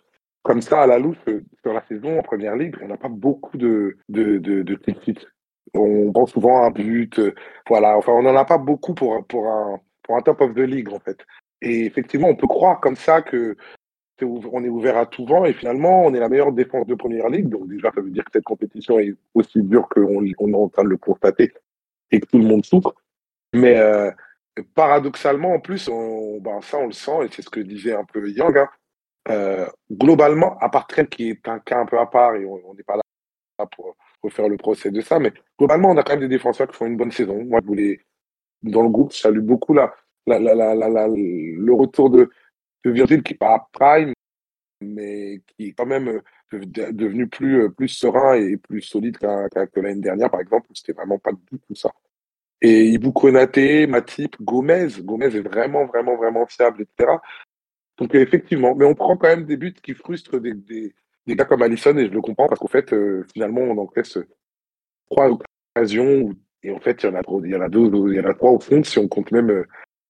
[0.43, 1.17] comme ça, à la louche,
[1.61, 4.79] sur la saison en première ligue, on n'a pas beaucoup de, de, de,
[5.73, 7.19] On pense souvent un but,
[7.69, 7.97] voilà.
[7.97, 10.91] Enfin, on n'en a pas beaucoup pour, pour, un, pour un top of the league,
[10.91, 11.17] en fait.
[11.63, 13.55] Et effectivement, on peut croire comme ça que
[14.21, 17.29] on est ouvert à tout vent et finalement, on est la meilleure défense de première
[17.29, 17.49] ligue.
[17.49, 20.69] Donc déjà, ça veut dire que cette compétition est aussi dure qu'on on est en
[20.69, 21.51] train de le constater
[22.11, 22.93] et que tout le monde souffre.
[23.53, 24.11] Mais euh,
[24.75, 28.05] paradoxalement, en plus, on, ben, ça, on le sent et c'est ce que disait un
[28.05, 28.57] peu Yang.
[28.57, 28.69] hein.
[29.29, 32.73] Euh, globalement, à part Trent qui est un cas un peu à part et on
[32.73, 36.13] n'est pas là pour, pour faire le procès de ça, mais globalement, on a quand
[36.13, 37.43] même des défenseurs qui font une bonne saison.
[37.45, 38.01] Moi, je voulais,
[38.63, 39.93] dans le groupe, je salue beaucoup la,
[40.27, 42.29] le retour de,
[42.85, 44.13] de Virgil qui à prime,
[44.81, 46.21] mais qui est quand même euh,
[46.59, 50.67] de- devenu plus, euh, plus serein et plus solide qu'à- que l'année dernière, par exemple,
[50.69, 51.91] où c'était vraiment pas du tout ça.
[52.61, 57.19] Et Ibu Konaté, Matip, Gomez, Gomez est vraiment, vraiment, vraiment fiable, etc.
[57.97, 60.93] Donc effectivement, mais on prend quand même des buts qui frustrent des, des,
[61.27, 64.17] des gars comme Allison et je le comprends parce qu'en fait, euh, finalement, on encaisse
[65.09, 65.29] trois
[65.75, 66.33] occasions
[66.63, 67.69] et en fait, il y en a il y en a
[68.29, 69.65] en trois au fond si on compte même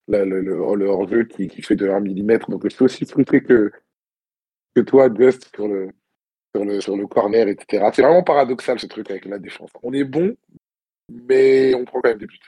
[0.08, 2.38] le, le, le hors-jeu qui, fait de 1 mm.
[2.48, 3.72] Donc je suis aussi frustré que,
[4.74, 5.88] que toi, Just, sur le,
[6.54, 7.88] sur le, sur le corner, etc.
[7.92, 9.70] C'est vraiment paradoxal ce truc avec la défense.
[9.82, 10.36] On est bon,
[11.10, 12.38] mais on prend quand même des buts.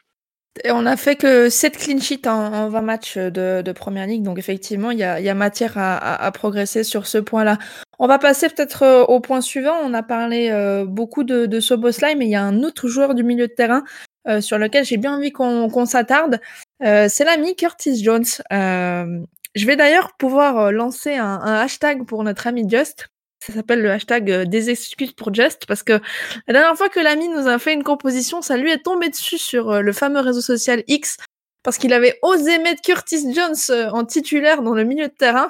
[0.65, 4.07] Et on a fait que 7 clean sheets en, en 20 matchs de, de première
[4.07, 7.59] ligue, donc effectivement, il y a, matière à progresser sur ce point-là.
[7.99, 9.77] On va passer peut-être euh, au point suivant.
[9.83, 13.15] On a parlé euh, beaucoup de, de Soboslai, mais il y a un autre joueur
[13.15, 13.85] du milieu de terrain
[14.29, 16.41] euh, sur lequel j'ai bien envie qu'on s'attarde.
[16.83, 18.25] Euh, C'est l'ami Curtis Jones.
[18.53, 19.21] Euh,
[19.55, 23.09] je vais d'ailleurs pouvoir euh, lancer un, un hashtag pour notre ami Just.
[23.45, 26.01] Ça s'appelle le hashtag euh, des excuses pour Just parce que
[26.47, 29.39] la dernière fois que l'ami nous a fait une composition, ça lui est tombé dessus
[29.39, 31.17] sur le fameux réseau social X
[31.63, 35.49] parce qu'il avait osé mettre Curtis Jones en titulaire dans le milieu de terrain.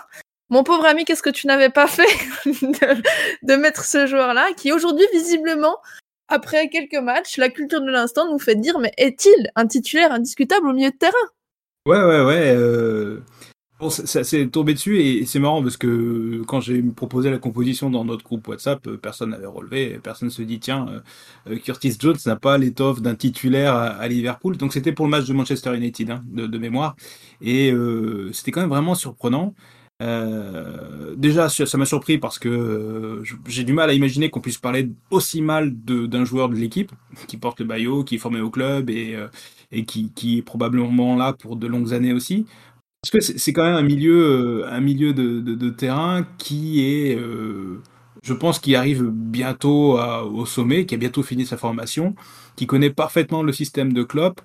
[0.48, 2.06] Mon pauvre ami, qu'est-ce que tu n'avais pas fait
[2.46, 3.02] de,
[3.42, 5.76] de mettre ce joueur-là qui aujourd'hui visiblement
[6.28, 10.68] après quelques matchs, la culture de l'instant nous fait dire mais est-il un titulaire indiscutable
[10.68, 11.12] au milieu de terrain?
[11.86, 12.54] Ouais, ouais, ouais.
[12.56, 13.20] euh,
[13.78, 17.90] Bon, ça, s'est tombé dessus et c'est marrant parce que quand j'ai proposé la composition
[17.90, 21.02] dans notre groupe WhatsApp, euh, personne n'avait relevé, personne se dit tiens,
[21.46, 24.56] euh, Curtis Jones n'a pas l'étoffe d'un titulaire à, Liverpool.
[24.56, 26.96] Donc c'était pour le match de Manchester United hein, de, mémoire
[27.42, 27.72] et
[28.32, 29.54] c'était quand même vraiment surprenant.
[30.02, 34.58] Euh, déjà, ça m'a surpris parce que euh, j'ai du mal à imaginer qu'on puisse
[34.58, 36.92] parler aussi mal d'un joueur de l'équipe
[37.28, 39.28] qui porte le maillot, qui est formé au club et, euh,
[39.72, 42.46] et qui, est probablement là pour de longues années aussi.
[43.02, 47.16] Parce que c'est quand même un milieu, un milieu de, terrain qui est,
[48.22, 52.16] je pense, qui arrive bientôt au sommet, qui a bientôt fini sa formation,
[52.56, 54.40] qui connaît parfaitement le système de Klopp,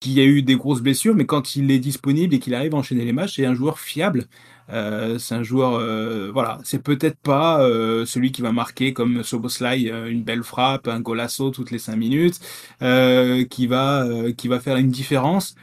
[0.00, 2.78] qui a eu des grosses blessures, mais quand il est disponible et qu'il arrive à
[2.78, 4.26] enchaîner les matchs, c'est un joueur fiable.
[4.70, 9.22] Euh, c'est un joueur, euh, voilà, c'est peut-être pas euh, celui qui va marquer comme
[9.22, 12.40] Soboslai une belle frappe, un golasso toutes les cinq minutes,
[13.50, 14.06] qui va,
[14.36, 15.54] qui va faire une différence.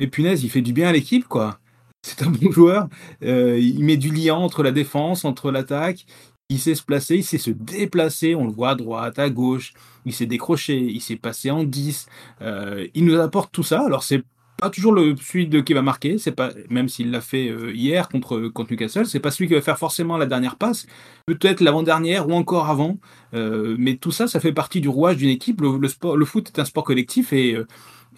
[0.00, 1.58] Mais punaise, il fait du bien à l'équipe, quoi.
[2.02, 2.88] C'est un bon joueur.
[3.22, 6.06] Il met du lien entre la défense, entre l'attaque.
[6.48, 8.36] Il sait se placer, il sait se déplacer.
[8.36, 9.72] On le voit à droite, à gauche.
[10.04, 12.06] Il s'est décroché, il s'est passé en 10.
[12.40, 13.84] Euh, il nous apporte tout ça.
[13.84, 14.22] Alors, c'est
[14.56, 16.18] pas toujours le celui qui va marquer.
[16.18, 19.54] C'est pas, même s'il l'a fait euh, hier contre, contre Newcastle, c'est pas celui qui
[19.54, 20.86] va faire forcément la dernière passe.
[21.26, 22.96] Peut-être l'avant-dernière ou encore avant.
[23.34, 25.60] Euh, mais tout ça, ça fait partie du rouage d'une équipe.
[25.60, 27.56] Le, sport, le foot est un sport collectif et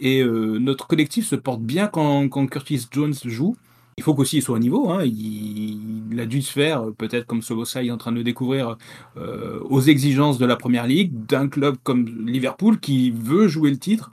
[0.01, 3.57] et notre collectif se porte bien quand, quand Curtis Jones joue.
[3.99, 4.91] Il faut qu'aussi il soit au niveau.
[4.91, 5.03] Hein.
[5.05, 8.77] Il, a dû se faire, euh, peut-être comme Sobosai est en train de découvrir,
[9.17, 13.77] euh, aux exigences de la première ligue, d'un club comme Liverpool qui veut jouer le
[13.77, 14.13] titre.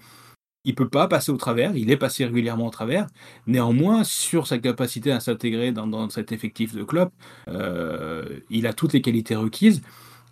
[0.63, 3.05] Il peut pas passer au travers, il est passé régulièrement au travers.
[3.45, 7.09] Néanmoins, sur sa capacité à s'intégrer dans, cet effectif de club,
[7.47, 9.83] euh, il a toutes les qualités requises.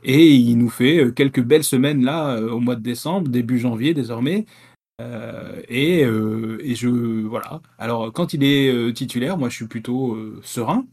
[0.04, 4.46] Et il nous fait quelques belles semaines là, au mois de décembre, début janvier désormais,
[5.02, 7.62] euh, et, euh, et je voilà.
[7.78, 10.86] Alors quand il est euh, titulaire, moi je suis plutôt serein.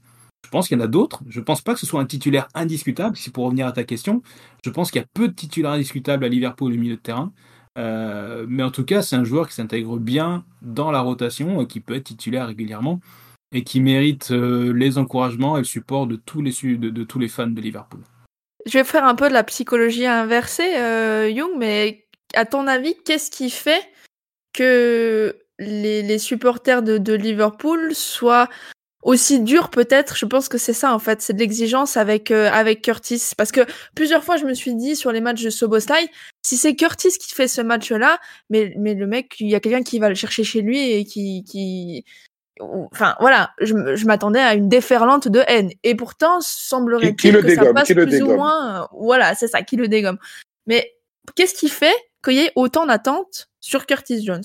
[0.45, 1.23] Je pense qu'il y en a d'autres.
[1.29, 3.17] Je pense pas que ce soit un titulaire indiscutable.
[3.17, 4.23] Si pour revenir à ta question,
[4.65, 7.33] je pense qu'il y a peu de titulaires indiscutables à Liverpool au milieu de terrain.
[7.77, 11.81] Mais en tout cas, c'est un joueur qui s'intègre bien dans la rotation, euh, qui
[11.81, 13.01] peut être titulaire régulièrement
[13.53, 17.49] et qui mérite les encouragements et le support de tous les de, tous les fans
[17.49, 18.01] de Liverpool.
[18.65, 20.71] Je vais faire un peu de la psychologie inversée,
[21.33, 23.83] Young, mais à ton avis, qu'est-ce qui fait
[24.53, 28.49] que les, les supporters de, de Liverpool soient
[29.03, 30.17] aussi durs peut-être?
[30.17, 33.33] Je pense que c'est ça en fait, c'est de l'exigence avec euh, avec Curtis.
[33.37, 33.63] Parce que
[33.95, 36.09] plusieurs fois, je me suis dit sur les matchs de Soboslai,
[36.45, 38.19] si c'est Curtis qui fait ce match-là,
[38.51, 41.05] mais mais le mec, il y a quelqu'un qui va le chercher chez lui et
[41.05, 42.05] qui qui
[42.61, 45.71] Enfin voilà, je, m'attendais à une déferlante de haine.
[45.83, 48.83] Et pourtant, semblerait-il le que ça passe plus ou moins.
[48.83, 50.19] euh, Voilà, c'est ça, qui le dégomme.
[50.67, 50.95] Mais
[51.37, 54.43] qu'est-ce qui fait qu'il y ait autant d'attentes sur Curtis Jones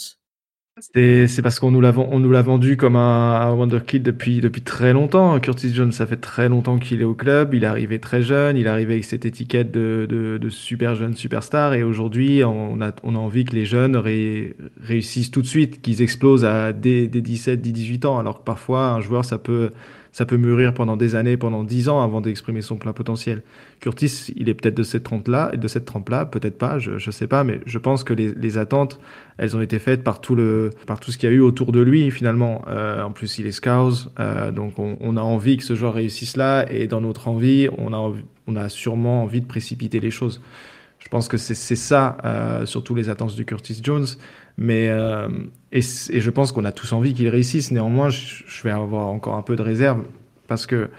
[0.94, 5.40] C'est parce qu'on nous l'a nous l'a vendu comme un, wonderkid depuis depuis très longtemps.
[5.40, 7.54] Curtis Jones, ça fait très longtemps qu'il est au club.
[7.54, 8.58] Il est arrivé très jeune.
[8.58, 11.74] Il est arrivé avec cette étiquette de, super jeune superstar.
[11.74, 15.82] Et aujourd'hui, on a, on a envie que les jeunes ré- réussissent tout de suite,
[15.82, 18.20] qu'ils explosent à dès, dès 17, 18 ans.
[18.20, 19.72] Alors que parfois, un joueur, ça peut,
[20.16, 23.44] ça peut mûrir pendant des années, pendant 10 ans avant d'exprimer son plein potentiel.
[23.82, 27.28] Curtis, il est peut-être de cette trempe-là, de cette trempe-là, peut-être pas, je, je sais
[27.28, 28.98] pas, mais je pense que les, les attentes
[29.38, 31.74] elles ont été faites par tout le par tout ce qu'il y a eu autour
[31.74, 32.64] de lui finalement.
[32.70, 35.96] Euh, en plus, il est scout, euh, donc on, on, a envie que ce joueur
[35.96, 38.14] réussisse là, et dans notre envie, on a
[38.48, 40.42] on a sûrement envie de précipiter les choses.
[41.00, 44.08] Je pense que c'est ça, euh, surtout les attentes du Curtis Jones.
[44.58, 45.28] Mais euh,
[45.72, 47.72] et, je pense qu'on a tous envie qu'il réussisse.
[47.72, 50.06] Néanmoins, je, vais avoir encore un peu de réserve
[50.48, 50.90] parce que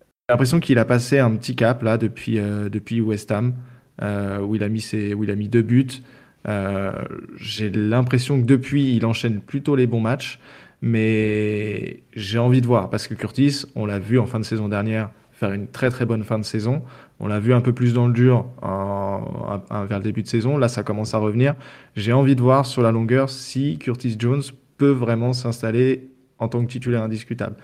[0.00, 3.54] j'ai l'impression qu'il a passé un petit cap là depuis euh, depuis West Ham
[4.02, 6.02] où il a mis ses où il a mis deux buts.
[6.48, 6.92] Euh,
[7.36, 10.38] j'ai l'impression que depuis, il enchaîne plutôt les bons matchs,
[10.82, 14.68] mais j'ai envie de voir parce que Curtis, on l'a vu en fin de saison
[14.68, 16.82] dernière faire une très très bonne fin de saison.
[17.18, 20.58] On l'a vu un peu plus dans le dur vers le début de saison.
[20.58, 21.54] Là, ça commence à revenir.
[21.96, 24.42] J'ai envie de voir sur la longueur si Curtis Jones
[24.76, 27.56] peut vraiment s'installer en tant que titulaire indiscutable.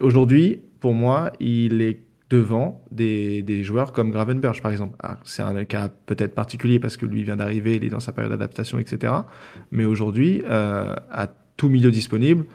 [0.00, 4.96] Aujourd'hui, pour moi, il est devant des, des, joueurs comme Gravenberch, par exemple.
[5.00, 8.10] Ah, c'est un cas peut-être particulier parce que lui vient d'arriver, il est dans sa
[8.10, 9.12] période d'adaptation, etc.
[9.70, 12.46] Mais aujourd'hui, euh, à tout milieu disponible,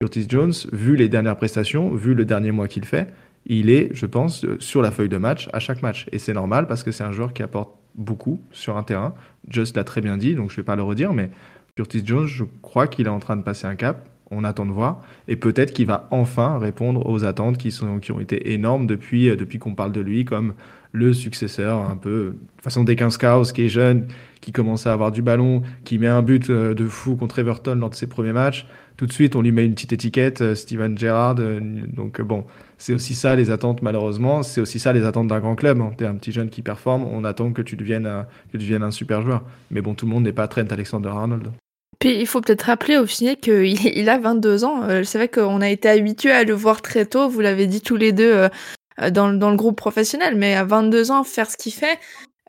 [0.00, 3.12] Curtis Jones, vu les dernières prestations, vu le dernier mois qu'il fait,
[3.46, 6.06] il est, je pense, sur la feuille de match à chaque match.
[6.12, 9.14] Et c'est normal parce que c'est un joueur qui apporte beaucoup sur un terrain.
[9.48, 11.30] Just l'a très bien dit, donc je ne vais pas le redire, mais
[11.76, 14.72] Curtis Jones, je crois qu'il est en train de passer un cap on attend de
[14.72, 15.02] voir.
[15.28, 19.34] Et peut-être qu'il va enfin répondre aux attentes qui, sont, qui ont été énormes depuis,
[19.36, 20.54] depuis qu'on parle de lui comme
[20.92, 24.08] le successeur, un peu, de façon qu'un scout qui est jeune,
[24.40, 27.90] qui commence à avoir du ballon, qui met un but de fou contre Everton lors
[27.90, 31.36] de ses premiers matchs, tout de suite on lui met une petite étiquette, Steven Gerrard.
[31.36, 32.44] Donc bon,
[32.78, 35.80] c'est aussi ça les attentes malheureusement, c'est aussi ça les attentes d'un grand club.
[35.80, 35.92] Hein.
[35.96, 38.64] Tu es un petit jeune qui performe, on attend que tu deviennes, un, que tu
[38.64, 39.42] deviennes un super joueur.
[39.70, 41.52] Mais bon, tout le monde n'est pas Trent Alexander-Arnold.
[41.98, 44.82] Puis il faut peut-être rappeler au final qu'il il a 22 ans.
[44.82, 47.80] Euh, c'est vrai qu'on a été habitué à le voir très tôt, vous l'avez dit
[47.80, 51.56] tous les deux euh, dans, dans, le groupe professionnel, mais à 22 ans, faire ce
[51.56, 51.98] qu'il fait,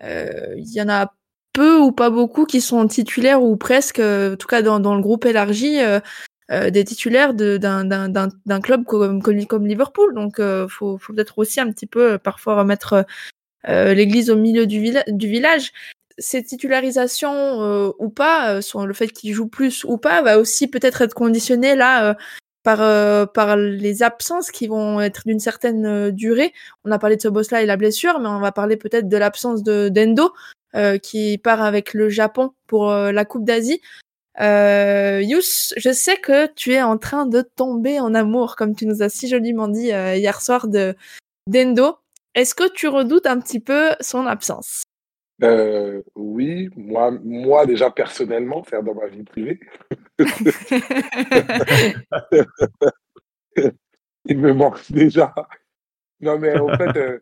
[0.04, 1.14] euh, il y en a
[1.54, 5.02] peu ou pas beaucoup qui sont titulaires ou presque, en tout cas dans, dans le
[5.02, 5.80] groupe élargi,
[6.50, 10.14] des titulaires d'un club comme, comme, Liverpool.
[10.14, 13.06] Donc il faut, faut peut-être aussi un petit peu parfois remettre
[13.68, 15.72] l'église au milieu du, du village
[16.18, 20.40] ces titularisations euh, ou pas, euh, sur le fait qu'il joue plus ou pas, va
[20.40, 22.14] aussi peut-être être conditionné là euh,
[22.64, 26.52] par par les absences qui vont être d'une certaine durée.
[26.84, 29.18] On a parlé de ce boss-là et la blessure, mais on va parler peut-être de
[29.18, 30.34] l'absence de d'Endo
[31.02, 33.80] qui part avec le Japon pour la Coupe d'Asie.
[34.40, 38.86] Euh, Yous, je sais que tu es en train de tomber en amour, comme tu
[38.86, 40.96] nous as si joliment dit hier soir de
[41.48, 41.98] d'Endo.
[42.36, 44.84] Est-ce que tu redoutes un petit peu son absence?
[45.44, 49.60] Euh, oui, moi, moi déjà personnellement, faire dans ma vie privée.
[54.26, 55.34] Il me manque déjà.
[56.20, 57.20] Non, mais en fait, euh,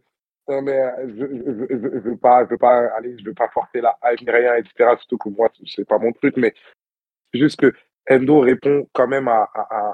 [0.48, 3.34] non, mais euh, je ne je, je, veux pas, je veux pas aller, je veux
[3.34, 4.96] pas forcer la hype ni rien, etc.
[4.98, 6.54] Surtout que moi, c'est pas mon truc, mais
[7.32, 7.74] c'est juste que
[8.10, 9.50] Endo répond quand même à,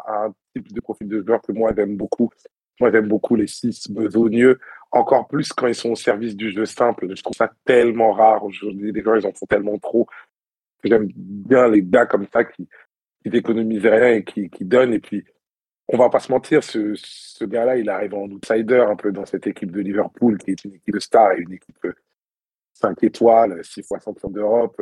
[0.08, 2.30] un type de profil de joueur que moi j'aime beaucoup.
[2.80, 4.60] Moi, j'aime beaucoup les six besogneux
[4.92, 7.08] encore plus quand ils sont au service du jeu simple.
[7.16, 8.92] Je trouve ça tellement rare aujourd'hui.
[8.92, 10.08] Les gens, ils en font tellement trop.
[10.84, 12.68] J'aime bien les gars comme ça qui,
[13.24, 14.94] n'économisent rien et qui, qui donnent.
[14.94, 15.24] Et puis,
[15.88, 19.26] on va pas se mentir, ce, ce gars-là, il arrive en outsider un peu dans
[19.26, 21.78] cette équipe de Liverpool, qui est une équipe de stars et une équipe
[22.74, 24.82] 5 étoiles, 6 fois champion d'Europe.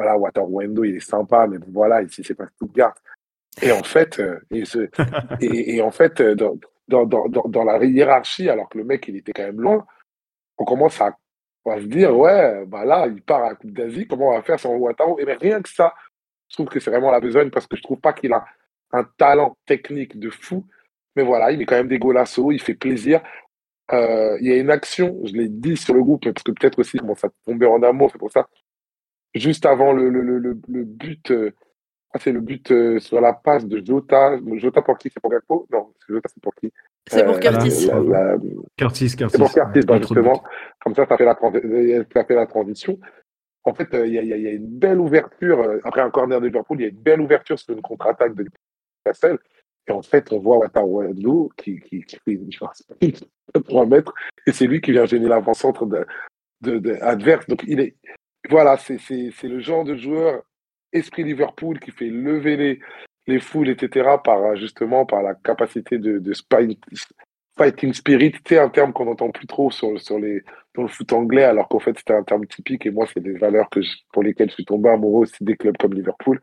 [0.00, 2.94] Voilà, Waterwendo, il est sympa, mais voilà, ici, c'est pas Stuttgart.
[3.60, 4.18] Et en fait,
[4.50, 4.88] et, ce,
[5.42, 6.56] et, et en fait, dans,
[6.88, 9.86] dans, dans, dans, la hiérarchie, alors que le mec, il était quand même loin,
[10.56, 11.14] on commence à,
[11.66, 14.58] se dire, ouais, bah là, il part à la Coupe d'Asie, comment on va faire
[14.58, 15.92] sans Ouattara Et bien, rien que ça,
[16.48, 18.46] je trouve que c'est vraiment la besogne parce que je trouve pas qu'il a
[18.92, 20.64] un talent technique de fou.
[21.14, 23.20] Mais voilà, il est quand même des golasso, il fait plaisir.
[23.92, 26.78] Euh, il y a une action, je l'ai dit sur le groupe, parce que peut-être
[26.78, 28.48] aussi il commence à tomber en amour, c'est pour ça.
[29.34, 31.52] Juste avant le, le, le, le but, euh,
[32.12, 34.38] ah, c'est le but euh, sur la passe de Jota.
[34.56, 35.10] Jota pour qui?
[35.10, 35.66] C'est pour Gakpo?
[35.70, 36.72] Non, Jota c'est pour qui?
[37.08, 37.86] C'est pour Curtis.
[37.86, 38.38] La, la, la...
[38.76, 39.32] Curtis, Curtis.
[39.32, 40.42] C'est pour Curtis, bah, justement.
[40.82, 41.38] Comme ça, ça fait, la,
[42.12, 42.98] ça fait la transition.
[43.64, 45.60] En fait, il euh, y, a, y, a une belle ouverture.
[45.60, 48.34] Euh, après un corner de Liverpool, il y a une belle ouverture sur une contre-attaque
[48.34, 48.44] de
[49.06, 49.38] Newcastle.
[49.86, 52.82] Et en fait, on voit Wataru qui, qui, qui fait une chance
[53.52, 54.14] 3 mètres.
[54.46, 56.06] Et c'est lui qui vient gêner l'avant-centre de,
[56.62, 57.46] de, de, adverse.
[57.46, 57.96] Donc, il est.
[58.48, 60.42] Voilà, c'est le genre de joueur
[60.92, 62.80] esprit Liverpool qui fait lever les,
[63.26, 66.32] les foules, etc., par justement par la capacité de,
[67.56, 70.42] fighting spirit, c'est un terme qu'on n'entend plus trop sur, sur les,
[70.74, 73.36] dans le foot anglais, alors qu'en fait c'était un terme typique et moi c'est des
[73.36, 73.80] valeurs que
[74.12, 76.40] pour lesquelles je suis tombé amoureux aussi des clubs comme Liverpool.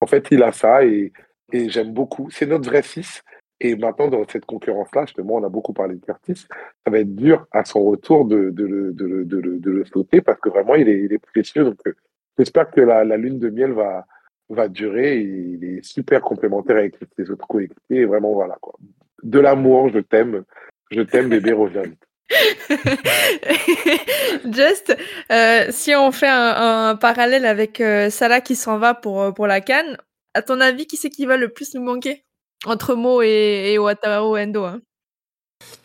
[0.00, 1.12] En fait, il a ça et,
[1.52, 2.28] et j'aime beaucoup.
[2.30, 3.22] C'est notre vrai 6.
[3.60, 6.46] Et maintenant, dans cette concurrence-là, justement, on a beaucoup parlé de Curtis.
[6.84, 9.84] Ça va être dur à son retour de, le, de, le, de, le, de le
[9.84, 11.64] sauter parce que vraiment, il est, il est précieux.
[11.64, 11.94] Donc, euh,
[12.38, 14.06] j'espère que la, la lune de miel va,
[14.48, 15.20] va durer.
[15.20, 18.00] il est super complémentaire avec ses autres coéquipiers.
[18.00, 18.74] Et vraiment, voilà, quoi.
[19.22, 20.44] De l'amour, je t'aime.
[20.90, 22.04] Je t'aime, bébé, reviens vite.
[24.52, 24.96] Just,
[25.30, 29.60] euh, si on fait un, parallèle avec euh, Salah qui s'en va pour, pour la
[29.60, 29.96] Cannes,
[30.34, 32.23] à ton avis, qui c'est qui va le plus nous manquer?
[32.64, 34.80] Entre Mo et, et Endo hein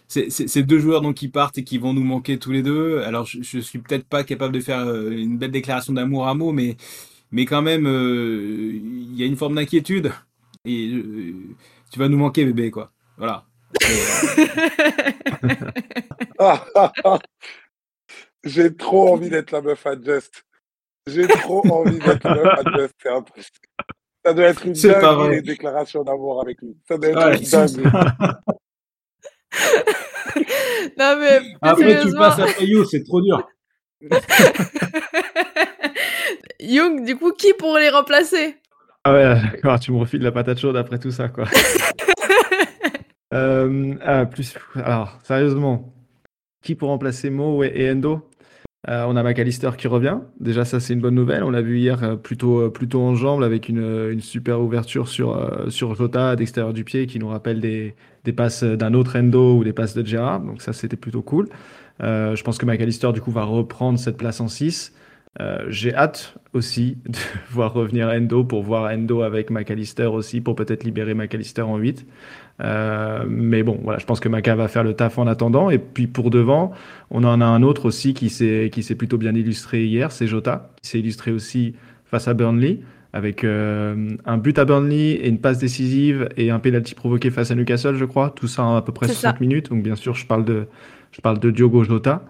[0.09, 3.01] c'est deux joueurs donc qui partent et qui vont nous manquer tous les deux.
[3.03, 6.33] Alors je, je suis peut-être pas capable de faire euh, une belle déclaration d'amour à
[6.33, 6.77] Mo, mais
[7.31, 10.11] mais quand même euh, il y a une forme d'inquiétude
[10.65, 11.33] et euh,
[11.91, 12.91] tu vas nous manquer bébé quoi.
[13.17, 13.45] Voilà.
[18.43, 20.43] J'ai trop envie d'être la meuf à Just.
[21.05, 22.95] J'ai trop envie d'être la meuf à Just.
[24.29, 26.77] Ça doit être une dingue les déclarations d'amour avec lui.
[26.87, 27.81] Ça doit être ouais, une dingue.
[30.99, 33.43] non mais après tu passes après You, c'est trop dur.
[36.59, 38.57] Young, du coup, qui pourrait les remplacer?
[39.03, 41.45] Ah ouais, d'accord, tu me refiles la patate chaude après tout ça, quoi.
[43.33, 45.91] euh, ah, plus, alors, sérieusement,
[46.61, 48.28] qui pour remplacer Mo et Endo?
[48.87, 50.19] Euh, on a McAllister qui revient.
[50.39, 51.43] Déjà, ça, c'est une bonne nouvelle.
[51.43, 55.37] On l'a vu hier euh, plutôt, euh, plutôt en jambes avec une, super ouverture sur,
[55.69, 57.95] sur Jota d'extérieur du pied qui nous rappelle des,
[58.35, 60.41] passes d'un autre Endo ou des passes de Gerrard.
[60.41, 61.49] Donc, ça, c'était plutôt cool.
[61.99, 64.93] je pense que McAllister, du coup, va reprendre cette place en 6.
[65.67, 67.17] J'ai hâte aussi de
[67.49, 72.05] voir revenir Endo pour voir Endo avec McAllister aussi pour peut-être libérer McAllister en 8.
[72.61, 75.69] Euh, mais bon, voilà, je pense que Maca va faire le taf en attendant.
[75.69, 76.71] Et puis pour devant,
[77.09, 80.27] on en a un autre aussi qui s'est qui s'est plutôt bien illustré hier, c'est
[80.27, 82.79] Jota, qui s'est illustré aussi face à Burnley
[83.11, 87.49] avec euh, un but à Burnley et une passe décisive et un penalty provoqué face
[87.49, 88.31] à Newcastle, je crois.
[88.35, 89.69] Tout ça en à peu près 60 minutes.
[89.69, 90.67] Donc bien sûr, je parle de
[91.11, 92.23] je parle de Diogo Jota.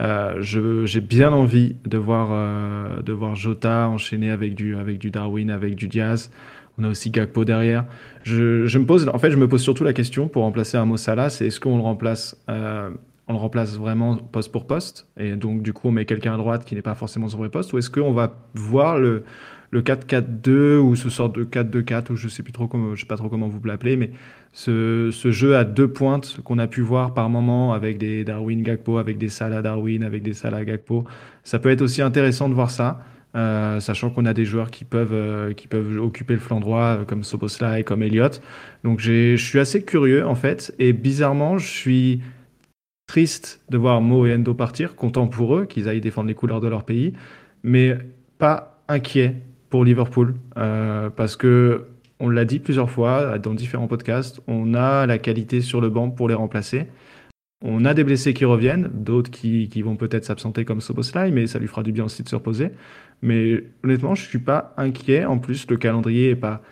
[0.00, 5.10] Euh, j'ai bien envie de voir euh, de voir Jota enchaîner avec du avec du
[5.10, 6.30] Darwin, avec du Diaz.
[6.78, 7.84] On a aussi Gakpo derrière.
[8.22, 11.28] Je, me pose, en fait, je me pose surtout la question pour remplacer un Salah,
[11.28, 12.90] c'est est-ce qu'on le remplace, euh,
[13.26, 16.36] on le remplace vraiment poste pour poste, et donc du coup on met quelqu'un à
[16.36, 19.24] droite qui n'est pas forcément son vrai poste, ou est-ce qu'on va voir le
[19.70, 23.06] le 4-4-2 ou ce sort de 4-2-4 ou je sais plus trop comment, je sais
[23.06, 24.10] pas trop comment vous l'appelez, mais
[24.52, 28.98] ce, jeu à deux pointes qu'on a pu voir par moment avec des Darwin Gakpo,
[28.98, 31.04] avec des Salah Darwin, avec des Salah Gakpo,
[31.44, 33.00] ça peut être aussi intéressant de voir ça.
[33.36, 36.80] Euh, sachant qu'on a des joueurs qui peuvent, euh, qui peuvent occuper le flanc droit,
[37.00, 38.40] euh, comme Soboslai, comme Elliott.
[38.84, 40.74] Donc je suis assez curieux, en fait.
[40.78, 42.22] Et bizarrement, je suis
[43.06, 46.62] triste de voir Mo et Endo partir, content pour eux qu'ils aillent défendre les couleurs
[46.62, 47.12] de leur pays,
[47.62, 47.98] mais
[48.38, 49.36] pas inquiet
[49.70, 51.86] pour Liverpool, parce que
[52.20, 56.10] on l'a dit plusieurs fois dans différents podcasts, on a la qualité sur le banc
[56.10, 56.88] pour les remplacer.
[57.64, 61.46] On a des blessés qui reviennent, d'autres qui, qui, vont peut-être s'absenter comme Soboslai, mais
[61.48, 62.70] ça lui fera du bien aussi de se reposer.
[63.20, 65.24] Mais honnêtement, je suis pas inquiet.
[65.24, 66.62] En plus, le calendrier est pas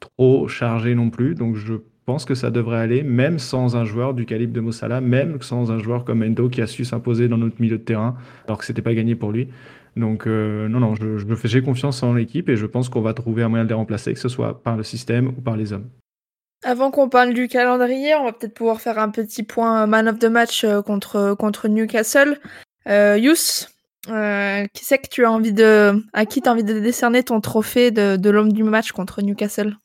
[0.00, 1.36] trop chargé non plus.
[1.36, 1.74] Donc, je
[2.06, 5.70] pense que ça devrait aller, même sans un joueur du calibre de Mossala, même sans
[5.70, 8.64] un joueur comme Endo qui a su s'imposer dans notre milieu de terrain, alors que
[8.64, 9.48] c'était pas gagné pour lui.
[9.96, 13.12] Donc, euh, non, non, je, je j'ai confiance en l'équipe et je pense qu'on va
[13.12, 15.72] trouver un moyen de les remplacer, que ce soit par le système ou par les
[15.72, 15.88] hommes.
[16.64, 20.20] Avant qu'on parle du calendrier, on va peut-être pouvoir faire un petit point man of
[20.20, 22.38] the match euh, contre, contre Newcastle.
[22.88, 23.66] Euh, Yous,
[24.08, 27.24] euh, qui c'est que tu as envie de, à qui tu as envie de décerner
[27.24, 29.76] ton trophée de, de l'homme du match contre Newcastle?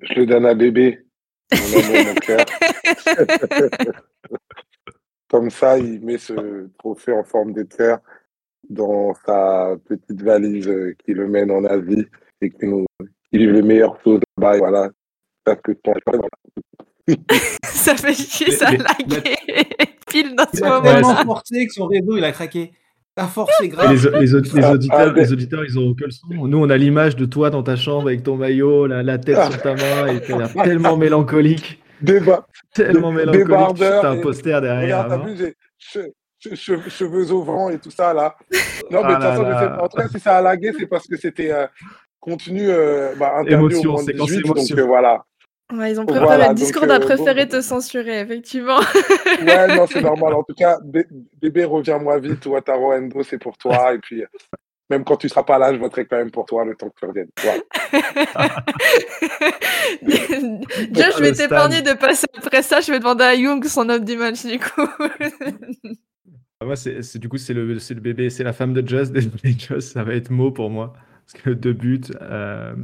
[0.00, 1.04] Je le donne à bébé.
[5.28, 8.00] Comme ça, il met ce trophée en forme d'éclair
[8.70, 10.70] dans sa petite valise
[11.04, 12.06] qui le mène en Asie
[12.40, 12.86] et qui nous
[13.30, 14.58] qui livre les meilleures choses là-bas.
[14.58, 14.90] Voilà.
[15.46, 15.72] Ça, que
[17.64, 19.36] ça fait chier, ça a lagué
[20.08, 20.80] pile dans ce moment.
[20.84, 22.72] Il a tellement forcé que son réseau il a craqué.
[23.16, 23.92] La force est grave.
[23.92, 26.26] Les, les, les, ah, auditeurs, ah, les auditeurs, ils ont que le son.
[26.30, 29.42] Nous, on a l'image de toi dans ta chambre avec ton maillot, la, la tête
[29.50, 31.82] sur ta main, et t'as l'air tellement mélancolique.
[32.00, 32.46] Débat.
[32.72, 33.78] Tellement mélancolique.
[33.78, 35.04] T'as un poster derrière.
[35.04, 38.36] Regarde, t'as vu, j'ai cheveux au vent et tout ça là.
[38.90, 39.44] Non, mais de toute façon,
[39.80, 41.66] en tout cas, si ça a lagué, c'est parce que c'était euh,
[42.18, 45.24] contenu euh, bah, interdit émotion, au 18, donc euh, voilà.
[45.72, 48.78] Ouais, ils ont préféré, voilà, Discord a préféré bon, te censurer, effectivement.
[49.46, 50.34] ouais, non, c'est normal.
[50.34, 50.78] En tout cas,
[51.40, 52.44] bébé, reviens-moi vite.
[52.46, 53.94] Ouattaro Endo, c'est pour toi.
[53.94, 54.24] Et puis,
[54.88, 56.98] même quand tu seras pas là, je voterai quand même pour toi le temps que
[56.98, 57.28] tu reviennes.
[57.40, 57.62] Voilà.
[60.90, 62.80] Déjà, je vais t'épargner de passer après ça.
[62.80, 64.88] Je vais demander à Young son homme du match, du coup.
[66.60, 69.14] Ah, Moi, c'est du coup, c'est le, le bébé, c'est la femme de Just.
[69.80, 70.92] Ça va être mot pour moi.
[71.26, 72.74] Parce que deux buts, euh,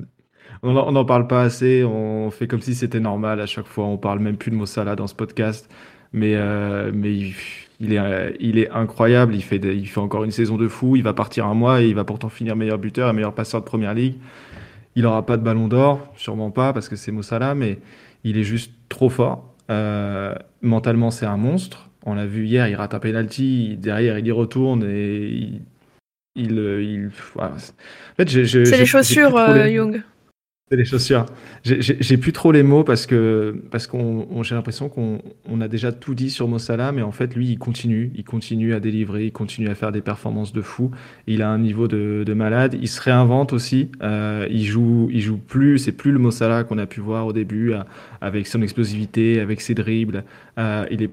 [0.63, 1.85] on n'en parle pas assez.
[1.85, 3.85] On fait comme si c'était normal à chaque fois.
[3.87, 5.69] On parle même plus de Mossala dans ce podcast.
[6.13, 7.35] Mais, euh, mais il,
[7.81, 9.35] il est, euh, il est incroyable.
[9.35, 10.97] Il fait, des- il fait encore une saison de fou.
[10.97, 13.61] Il va partir un mois et il va pourtant finir meilleur buteur et meilleur passeur
[13.61, 14.15] de première ligue.
[14.97, 17.79] Il n'aura pas de ballon d'or, sûrement pas, parce que c'est Mossala, mais
[18.25, 19.55] il est juste trop fort.
[19.71, 21.86] Euh, mentalement, c'est un monstre.
[22.07, 25.61] On l'a vu hier, il rate un penalty, derrière, il y retourne et il.
[26.37, 27.55] il, il- voilà.
[27.55, 30.03] En fait, C'est les chaussures, euh, Young.
[30.71, 31.27] c'est les chaussures.
[31.65, 35.67] J'ai- plus trop les mots parce que parce qu'on on- j'ai l'impression qu'on on a
[35.69, 39.25] déjà tout dit sur Mossala, mais en fait lui il continue, il continue à délivrer,
[39.27, 40.91] il continue à faire des performances de fou.
[41.27, 42.77] Il a un niveau de, de malade.
[42.81, 43.91] Il se réinvente aussi.
[44.03, 47.33] Euh, il joue il joue plus, c'est plus le Mossala qu'on a pu voir au
[47.33, 47.81] début euh,
[48.21, 50.23] avec son explosivité, avec ses dribbles.
[50.59, 51.11] Euh, il est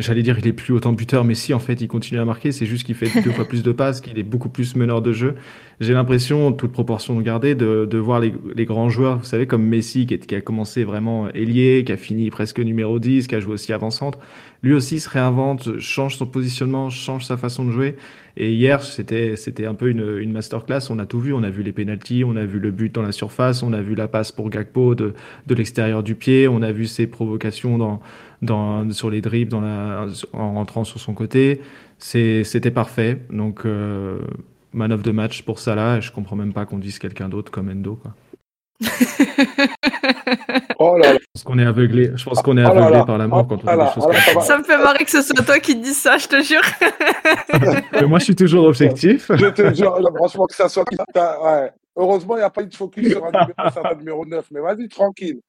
[0.00, 2.52] J'allais dire il est plus autant buteur, mais si en fait il continue à marquer,
[2.52, 5.12] c'est juste qu'il fait deux fois plus de passes, qu'il est beaucoup plus meneur de
[5.12, 5.34] jeu.
[5.78, 9.62] J'ai l'impression, toute proportion gardée, de, de voir les, les grands joueurs, vous savez, comme
[9.64, 13.34] Messi, qui, est- qui a commencé vraiment ailier, qui a fini presque numéro 10, qui
[13.34, 14.18] a joué aussi avant-centre.
[14.62, 17.96] Lui aussi se réinvente, change son positionnement, change sa façon de jouer.
[18.36, 20.80] Et hier, c'était, c'était un peu une, une masterclass.
[20.90, 21.32] On a tout vu.
[21.32, 23.80] On a vu les pénalties, on a vu le but dans la surface, on a
[23.82, 25.14] vu la passe pour Gakpo de,
[25.46, 28.00] de l'extérieur du pied, on a vu ses provocations dans,
[28.42, 31.60] dans, sur les dribbles dans la, en rentrant sur son côté.
[31.98, 33.18] C'était parfait.
[33.30, 34.18] Donc, euh,
[34.72, 35.98] man of the match pour Salah.
[35.98, 37.96] Et je comprends même pas qu'on dise quelqu'un d'autre comme Endo.
[37.96, 38.12] Quoi.
[40.82, 41.18] Oh là là.
[41.20, 42.10] Je pense qu'on est aveuglé.
[42.16, 43.04] Je pense qu'on est Oh là aveuglé là.
[43.04, 43.84] par l'amour Oh quand on là dit là.
[43.88, 44.48] des choses Oh là, comme ça.
[44.48, 46.64] Ça me fait marrer que ce soit toi qui te dis ça, je te jure.
[46.64, 47.80] ça.
[48.00, 49.30] Mais moi, je suis toujours objectif.
[49.34, 50.84] Je te jure, là, franchement, que ça soit.
[51.14, 51.70] Ouais.
[51.96, 54.46] Heureusement, il n'y a pas eu de focus sur un numéro, un certain numéro 9.
[54.52, 55.40] Mais vas-y, tranquille.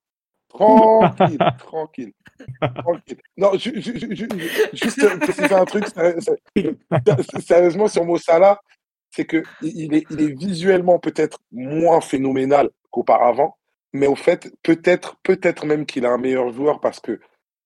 [0.50, 2.12] Tranquille, tranquille.
[3.38, 4.28] Non, ju- ju- ju- ju-
[4.74, 5.86] juste euh, un truc.
[7.40, 8.60] Sérieusement, sur Mossala,
[9.10, 13.58] c'est qu'il il est, il est visuellement peut-être moins phénoménal qu'auparavant.
[13.94, 17.20] Mais au fait, peut-être peut-être même qu'il a un meilleur joueur parce que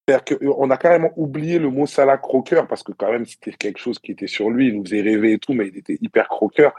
[0.07, 3.79] c'est-à-dire qu'on a carrément oublié le mot Salah croqueur parce que quand même c'était quelque
[3.79, 6.27] chose qui était sur lui, il nous faisait rêver et tout, mais il était hyper
[6.27, 6.73] croqueur.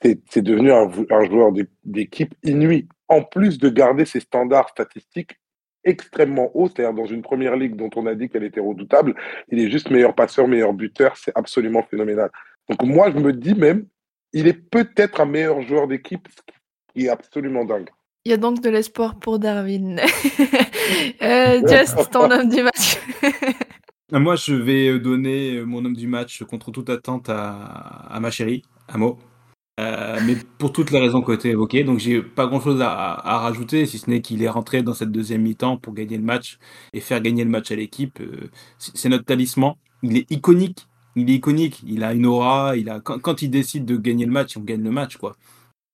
[0.00, 1.50] C'est devenu un, un joueur
[1.84, 2.86] d'équipe inouï.
[3.08, 5.38] En plus de garder ses standards statistiques
[5.84, 9.14] extrêmement hauts, c'est-à-dire dans une première ligue dont on a dit qu'elle était redoutable,
[9.50, 12.30] il est juste meilleur passeur, meilleur buteur, c'est absolument phénoménal.
[12.68, 13.86] Donc moi je me dis même,
[14.32, 16.42] il est peut-être un meilleur joueur d'équipe, ce
[16.92, 17.88] qui est absolument dingue.
[18.24, 20.00] Il y a donc de l'espoir pour Darwin.
[21.22, 22.98] euh, Just, ton homme du match.
[24.12, 28.62] Moi, je vais donner mon homme du match contre toute attente à, à ma chérie,
[28.88, 29.18] Amo.
[29.78, 31.84] Euh, mais pour toutes les raisons que tu as évoquées.
[31.84, 35.12] Donc, j'ai pas grand chose à, rajouter, si ce n'est qu'il est rentré dans cette
[35.12, 36.58] deuxième mi-temps pour gagner le match
[36.92, 38.20] et faire gagner le match à l'équipe.
[38.20, 39.74] Euh, C'est notre talisman.
[40.02, 40.86] Il est iconique.
[41.16, 41.80] Il est iconique.
[41.86, 42.76] Il a une aura.
[42.76, 45.36] Il a, quand, il décide de gagner le match, on gagne le match, quoi.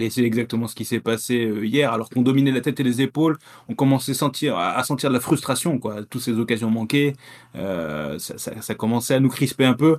[0.01, 1.93] Et c'est exactement ce qui s'est passé euh, hier.
[1.93, 5.79] Alors qu'on dominait la tête et les épaules, on commençait à sentir, de la frustration,
[5.79, 6.05] quoi.
[6.05, 7.13] Toutes ces occasions manquées,
[7.55, 9.99] ça, ça- ça commençait à nous crisper un peu.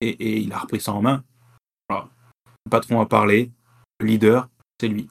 [0.00, 1.24] Et, il a repris ça en main.
[1.88, 2.08] Voilà.
[2.68, 3.50] Le patron a parlé.
[3.98, 5.08] Le leader, c'est lui.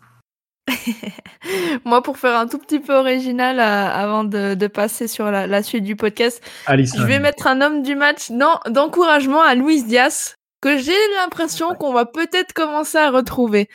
[1.86, 5.48] Moi, pour faire un tout petit peu original euh, avant de, de passer sur la,
[5.48, 9.82] la suite du podcast, je vais mettre un homme du match non, d'encouragement à Luis
[9.82, 13.70] Diaz, que j'ai l'impression qu'on va peut-être commencer à retrouver.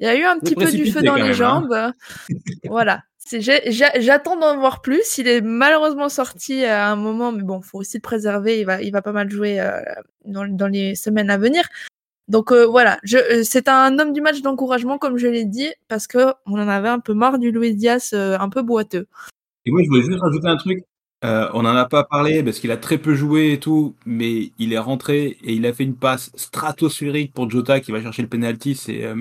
[0.00, 1.34] Il y a eu un petit peu du feu dans les même, hein.
[1.34, 1.92] jambes.
[2.64, 3.02] voilà.
[4.00, 5.16] J'attends d'en voir plus.
[5.18, 8.58] Il est malheureusement sorti à un moment, mais bon, faut aussi le préserver.
[8.58, 9.80] Il va, il va pas mal jouer euh,
[10.24, 11.62] dans, dans les semaines à venir.
[12.28, 15.72] Donc euh, voilà, je- euh, c'est un homme du match d'encouragement, comme je l'ai dit,
[15.88, 19.06] parce que on en avait un peu marre du Luis Diaz euh, un peu boiteux.
[19.64, 20.84] Et moi, je voulais juste rajouter un truc.
[21.22, 24.72] On n'en a pas parlé parce qu'il a très peu joué et tout, mais il
[24.72, 28.28] est rentré et il a fait une passe stratosphérique pour Jota qui va chercher le
[28.28, 29.14] penalty, c'est euh,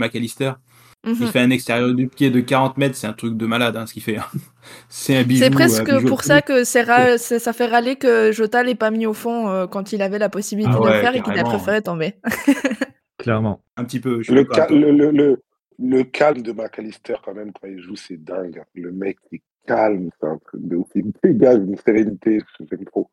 [1.04, 1.24] McAllister.
[1.24, 1.28] Mhm.
[1.28, 3.86] Il fait un extérieur du pied de 40 mètres, c'est un truc de malade hein,
[3.86, 4.18] ce qu'il fait.
[4.90, 5.44] c'est un bijou.
[5.44, 8.76] C'est presque bijou pour ça que c'est ra- c'est- ça fait râler que Jota l'ait
[8.76, 11.22] pas mis au fond euh, quand il avait la possibilité Ah de le faire et
[11.22, 12.16] qu'il a préféré tomber.
[13.18, 13.62] Clairement.
[13.78, 14.22] Un petit peu.
[14.22, 14.92] je Le, d'accord ca- avec toi.
[14.92, 15.42] le, le, le,
[15.80, 18.62] le calme de McAllister, quand même, quand il joue, c'est dingue.
[18.76, 20.88] Le mec est calme, c'est un truc de ouf.
[20.96, 23.10] Il dégage une sérénité, j'aime trop.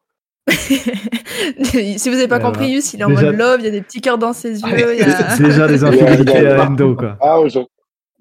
[0.49, 2.70] si vous avez pas Ouais, compris.
[2.70, 4.61] Yus, il est en Déjà- mode love, il y a des petits cœurs dans ses
[4.61, 4.95] yeux.
[4.95, 7.16] il y a- Déjà des infidélités à Endo, quoi.
[7.20, 7.59] Ah, je-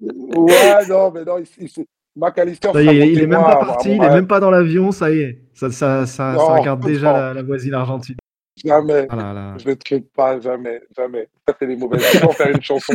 [0.00, 1.84] ouais, non, mais non, il, il,
[2.16, 4.92] McAllister, Ça y est, il est même pas parti, il est même pas dans l'avion,
[4.92, 5.38] ça y est.
[5.54, 8.16] Ça, ça, ça, ça Non, regarde déjà la, la voisine argentine.
[8.64, 9.06] Jamais.
[9.10, 9.54] Ah là là.
[9.58, 11.28] Je ne traite pas, jamais, jamais.
[11.46, 12.02] Ça, c'est les mauvaises.
[12.12, 12.94] Je vais faire une chanson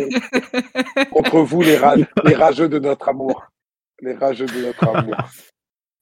[1.11, 3.43] contre vous, les, ra- les rageux de notre amour.
[4.01, 5.15] Les rageux de notre amour.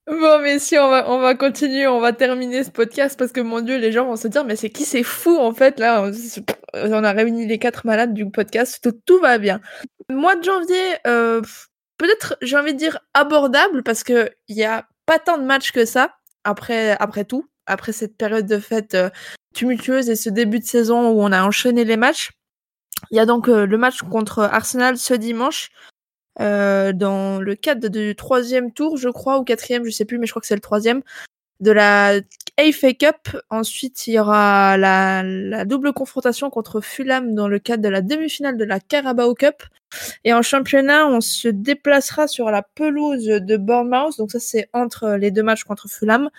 [0.08, 3.60] Bon, messieurs, on va, on va continuer, on va terminer ce podcast parce que mon
[3.60, 6.10] Dieu, les gens vont se dire, mais c'est qui c'est fou en fait là?
[6.74, 9.60] On, a réuni les quatre malades du podcast, tout, tout va bien.
[10.10, 11.42] Mois de janvier, euh,
[11.98, 15.74] peut-être j'ai envie de dire abordable parce que il y a pas tant de matchs
[15.74, 19.10] que ça après après tout, après cette période de fête euh,
[19.56, 22.32] tumultueuse et ce début de saison où on a enchaîné les matchs.
[23.12, 25.70] Il y a donc euh, le match contre Arsenal ce dimanche.
[26.40, 30.28] Euh, dans le cadre du troisième tour, je crois, ou quatrième, je sais plus, mais
[30.28, 31.02] je crois que c'est le troisième,
[31.60, 32.20] de la
[32.72, 33.38] FA Cup.
[33.50, 38.02] Ensuite, il y aura la, la double confrontation contre Fulham dans le cadre de la
[38.02, 39.64] demi-finale de la Carabao Cup.
[40.24, 44.18] Et en championnat, on se déplacera sur la pelouse de Bournemouth.
[44.18, 46.30] Donc ça, c'est entre les deux matchs contre Fulham.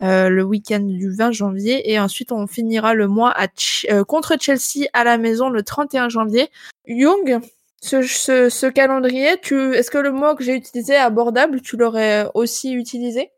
[0.00, 3.48] Euh, le week-end du 20 janvier et ensuite on finira le mois à
[3.90, 6.50] euh, contre Chelsea à la maison le 31 janvier.
[6.86, 7.40] Young,
[7.80, 13.30] ce, calendrier, est-ce que le mot que j'ai utilisé, abordable, tu l'aurais aussi utilisé?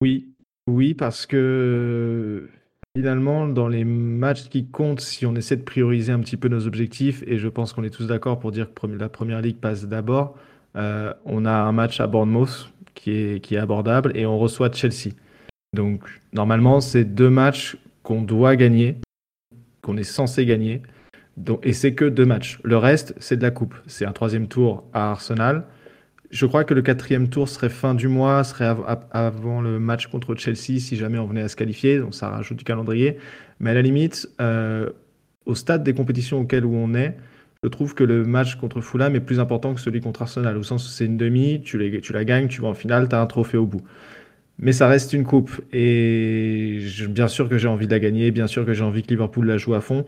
[0.00, 0.28] Oui,
[0.66, 2.48] oui, parce que
[2.96, 6.66] finalement, dans les matchs qui comptent, si on essaie de prioriser un petit peu nos
[6.66, 9.86] objectifs, et je pense qu'on est tous d'accord pour dire que la première ligue passe
[9.86, 10.36] d'abord,
[10.76, 14.72] euh, on a un match à Bournemouth qui est, qui est abordable et on reçoit
[14.72, 15.12] Chelsea.
[15.72, 18.96] Donc, normalement, c'est deux matchs qu'on doit gagner,
[19.82, 20.82] qu'on est censé gagner.
[21.62, 22.60] Et c'est que deux matchs.
[22.62, 23.74] Le reste, c'est de la coupe.
[23.86, 25.64] C'est un troisième tour à Arsenal.
[26.30, 30.06] Je crois que le quatrième tour serait fin du mois, serait av avant le match
[30.08, 31.98] contre Chelsea, si jamais on venait à se qualifier.
[31.98, 33.18] Donc, ça rajoute du calendrier.
[33.60, 34.90] Mais à la limite, euh,
[35.46, 37.16] au stade des compétitions auxquelles où on est,
[37.62, 40.62] je trouve que le match contre Fulham est plus important que celui contre Arsenal, au
[40.62, 41.78] sens où c'est une demi, tu,
[42.12, 43.82] la gagnes, tu vas en finale, tu as un trophée au bout.
[44.58, 45.50] Mais ça reste une coupe.
[45.72, 49.08] Et bien sûr que j'ai envie de la gagner, bien sûr que j'ai envie que
[49.08, 50.04] Liverpool la joue à fond.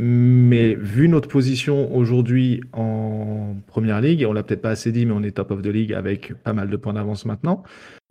[0.00, 5.04] Mais vu notre position aujourd'hui en première ligue, et on l'a peut-être pas assez dit,
[5.04, 7.64] mais on est top of the league avec pas mal de points d'avance maintenant.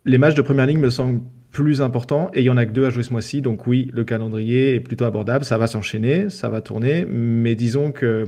[0.04, 2.72] Les matchs de première ligue me semblent plus importants et il y en a que
[2.72, 3.40] deux à jouer ce mois-ci.
[3.40, 5.46] Donc oui, le calendrier est plutôt abordable.
[5.46, 7.06] Ça va s'enchaîner, ça va tourner.
[7.06, 8.26] Mais disons que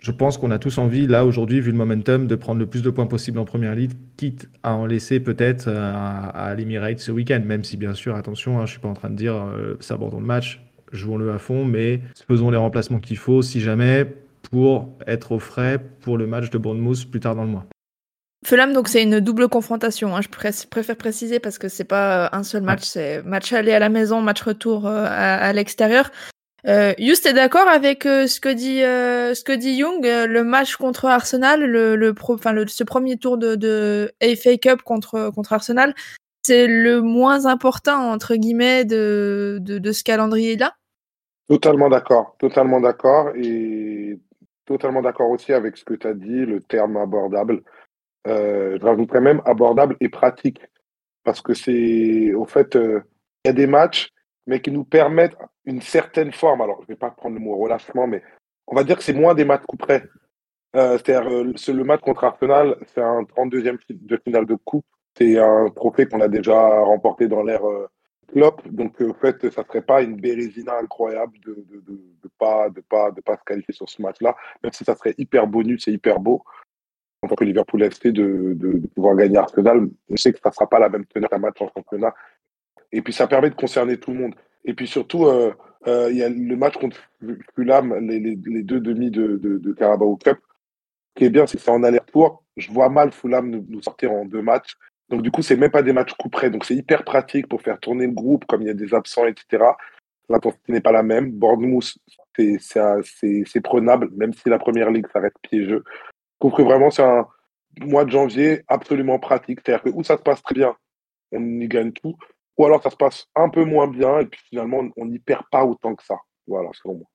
[0.00, 2.82] je pense qu'on a tous envie, là, aujourd'hui, vu le momentum, de prendre le plus
[2.82, 7.10] de points possible en première ligue, quitte à en laisser peut-être à, à l'Emirate ce
[7.10, 7.42] week-end.
[7.44, 10.20] Même si, bien sûr, attention, hein, je suis pas en train de dire euh, sabordons
[10.20, 10.62] le match,
[10.92, 14.06] jouons-le à fond, mais faisons les remplacements qu'il faut, si jamais,
[14.50, 17.66] pour être au frais pour le match de Bournemouth plus tard dans le mois.
[18.44, 20.16] Fulham, donc c'est une double confrontation.
[20.16, 20.22] Hein.
[20.22, 23.78] Je pr préfère préciser parce que c'est pas un seul match, c'est match aller à
[23.78, 26.10] la maison, match retour euh, à, à l'extérieur.
[26.66, 30.26] Euh, Just est d'accord avec euh, ce que dit euh, ce que dit Young, euh,
[30.26, 34.82] le match contre Arsenal, le, le pro, le, ce premier tour de, de FA Cup
[34.82, 35.94] contre contre Arsenal,
[36.42, 40.74] c'est le moins important entre guillemets de de, ce calendrier-là?
[41.48, 44.18] Totalement d'accord, totalement d'accord et
[44.66, 47.62] totalement d'accord aussi avec ce que tu as dit, le terme abordable.
[48.26, 50.60] Euh, je rajouterais même abordable et pratique
[51.24, 54.12] parce que c'est au fait il y a des matchs
[54.46, 56.60] mais qui nous permettent une certaine forme.
[56.60, 58.22] Alors, je ne vais pas prendre le mot relâchement, mais
[58.66, 59.78] on va dire que c'est moins des matchs coup.
[60.76, 64.86] Euh, C'est-à-dire, euh, le match contre Arsenal, c'est un 32e de finale de coupe.
[65.16, 67.88] C'est un trophée qu'on a déjà remporté dans l'ère euh,
[68.28, 68.66] Klopp.
[68.68, 73.10] Donc, en fait, ça ne serait pas une bérésina incroyable de ne pas, de, pas,
[73.10, 76.20] de pas se qualifier sur ce match-là, même si ça serait hyper bonus et hyper
[76.20, 76.42] beau
[77.22, 79.88] en tant que Liverpool FC de, de, pouvoir gagner Arsenal.
[80.08, 82.14] Je sais que ça ne sera pas la même teneur qu'un match en championnat
[82.92, 84.34] et puis ça permet de concerner tout le monde.
[84.64, 85.52] Et puis surtout, euh,
[85.86, 86.96] euh, il y a le match contre
[87.54, 90.38] Fulham, les, deux demi de, de, Carabao Cup.
[91.08, 92.44] Ce qui est bien, c'est que en aller-retour.
[92.56, 94.76] Je vois mal Fulham nous, nous, sortir en deux matchs.
[95.10, 96.50] Donc du coup, c'est même pas des matchs coup près.
[96.50, 99.26] Donc c'est hyper pratique pour faire tourner le groupe, comme il y a des absents,
[99.26, 99.64] etc.
[100.28, 101.32] L'intensité n'est pas la même.
[101.32, 101.94] Bournemouth,
[102.36, 105.84] c'est prenable, même si la première ligue, ça reste piégeux.
[105.86, 107.26] Je trouve que vraiment, c'est un
[107.80, 109.60] mois de janvier absolument pratique.
[109.64, 110.74] C'est-à-dire que où ça se passe très bien,
[111.32, 112.16] on y gagne tout
[112.60, 115.44] ou alors ça se passe un peu moins bien et puis finalement on n'y perd
[115.50, 116.16] pas autant que ça.
[116.46, 117.06] Voilà, selon moi.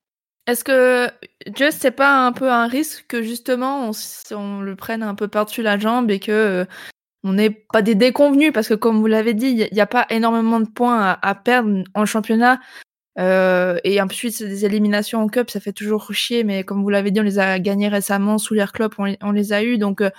[0.47, 1.07] Est-ce que
[1.55, 3.91] Just c'est pas un peu un risque que justement on,
[4.35, 6.65] on le prenne un peu par-dessus la jambe et que euh,
[7.25, 10.05] on n'ait pas des déconvenus parce que comme vous l'avez dit, il n'y a pas
[10.11, 12.59] énormément de points à, perdre en championnat.
[13.17, 17.09] Euh, et ensuite, des éliminations en cup, ça fait toujours chier, mais comme vous l'avez
[17.09, 19.79] dit, on les a gagnés récemment sous l'air club, on, les a eus.
[19.79, 20.11] Donc euh,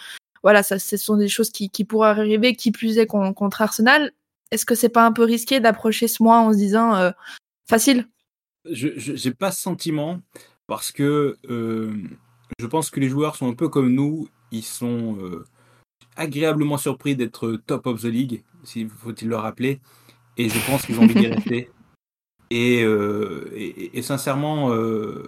[0.42, 4.12] voilà, ce sont des choses qui, pourraient arriver, qui plus est contre Arsenal
[4.52, 7.10] est-ce que c'est pas un peu risqué d'approcher ce mois en se disant euh,
[7.68, 8.08] facile?
[8.70, 10.20] Je n'ai pas ce sentiment
[10.68, 15.18] parce que je pense que les joueurs sont un peu comme nous, ils sont
[16.16, 19.80] agréablement surpris d'être top of the league, s'il faut-il le rappeler,
[20.36, 21.70] et je pense qu'ils ont envie d'y rester.
[22.50, 25.24] Et, euh, et, et, sincèrement, euh,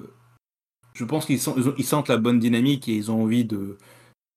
[0.94, 1.40] je pense qu'ils
[1.76, 3.76] ils sentent la bonne dynamique et ils ont envie de,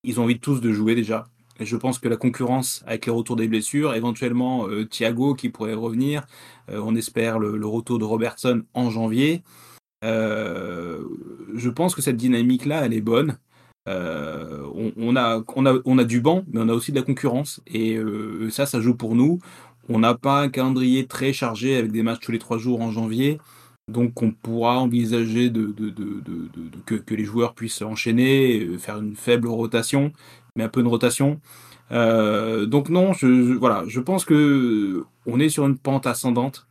[0.04, 1.28] ils ont envie tous de jouer déjà.
[1.60, 5.50] Et je pense que la concurrence avec les retours des blessures, éventuellement euh, Thiago qui
[5.50, 6.26] pourrait revenir,
[6.70, 9.44] on espère le, le, retour de Robertson en janvier.
[10.02, 13.38] Je pense que cette dynamique-là, elle est bonne.
[13.88, 14.64] Euh,
[14.98, 17.62] on, a, on, a, on a du banc, mais on a aussi de la concurrence.
[17.68, 19.40] Et euh, ça, ça joue pour nous.
[19.90, 22.92] On n'a pas un calendrier très chargé avec des matchs tous les trois jours en
[22.92, 23.40] janvier.
[23.88, 25.74] Donc on pourra envisager de,
[26.86, 30.14] que, les joueurs puissent enchaîner, faire une faible rotation,
[30.56, 31.42] mais un peu de rotation.
[31.92, 36.68] Euh, donc non, je, je, voilà, je pense que on est sur une pente ascendante.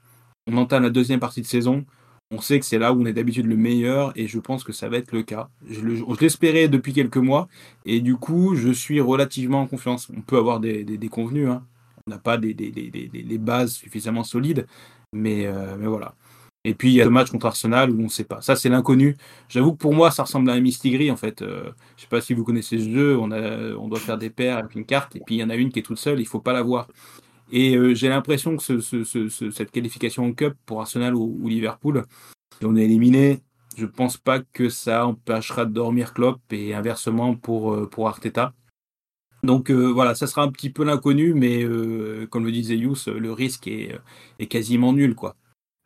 [0.47, 1.85] On entame la deuxième partie de saison.
[2.33, 4.73] On sait que c'est là où on est d'habitude le meilleur et je pense que
[4.73, 5.49] ça va être le cas.
[5.69, 5.81] Je
[6.21, 7.49] l'espérais depuis quelques mois
[7.85, 10.09] et du coup je suis relativement en confiance.
[10.17, 11.65] On peut avoir des, des, convenus, hein.
[12.07, 12.55] on n'a pas des,
[13.39, 14.67] bases suffisamment solides,
[15.13, 16.15] mais, euh, mais voilà.
[16.63, 18.41] Et puis il y a le match contre Arsenal où on ne sait pas.
[18.43, 19.17] Ça c'est l'inconnu.
[19.49, 21.43] J'avoue que pour moi ça ressemble à un Mistigris en fait.
[21.43, 23.19] Euh, je sais pas si vous connaissez ce jeu.
[23.19, 25.73] On, doit faire des paires avec une carte et puis il y en a une
[25.73, 26.21] qui est toute seule.
[26.21, 26.87] Il faut pas la voir.
[27.53, 31.49] Et euh, j'ai l'impression que ce, ce, ce, cette qualification en Cup pour Arsenal ou,
[31.49, 32.05] Liverpool,
[32.59, 33.41] si on est éliminé,
[33.77, 38.53] je pense pas que ça empêchera de dormir Klopp et inversement pour, euh, Arteta.
[39.43, 41.65] Donc euh, voilà, ça sera un petit peu l'inconnu, mais
[42.29, 43.99] comme le disait Yous, le risque est,
[44.39, 45.35] est quasiment nul, quoi.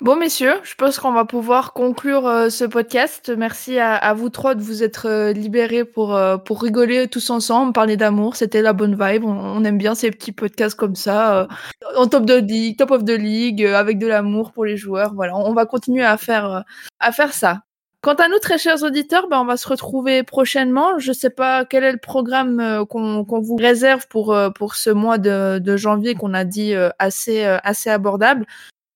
[0.05, 3.33] Bon, messieurs, je pense qu'on va pouvoir conclure euh, ce podcast.
[3.35, 7.73] Merci à, vous trois de vous être euh, libérés pour, euh, pour rigoler tous ensemble,
[7.73, 8.37] parler d'amour.
[8.37, 9.25] C'était la bonne vibe.
[9.25, 11.49] On, aime bien ces petits podcasts comme ça,
[11.97, 15.15] en top de ligue, top of the league, avec de l'amour pour les joueurs.
[15.15, 16.65] Voilà, on, va continuer à faire,
[17.01, 17.63] à faire ça.
[18.03, 20.99] Quant à nous, très chers auditeurs, ben, on va se retrouver prochainement.
[20.99, 25.17] Je sais pas quel est le programme qu'on qu vous réserve pour, pour ce mois
[25.17, 28.45] de, de janvier qu'on a dit assez, assez abordable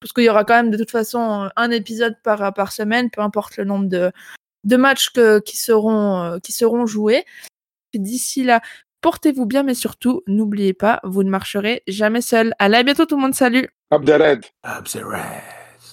[0.01, 3.21] parce qu'il y aura quand même de toute façon un épisode par, par semaine, peu
[3.21, 4.13] importe le nombre de,
[4.65, 7.25] de matchs que, qui, seront, qui seront joués.
[7.95, 8.61] D'ici là,
[9.01, 12.55] portez-vous bien, mais surtout, n'oubliez pas, vous ne marcherez jamais seul.
[12.59, 15.58] Allez, à bientôt tout le monde, salut Abderred Abderred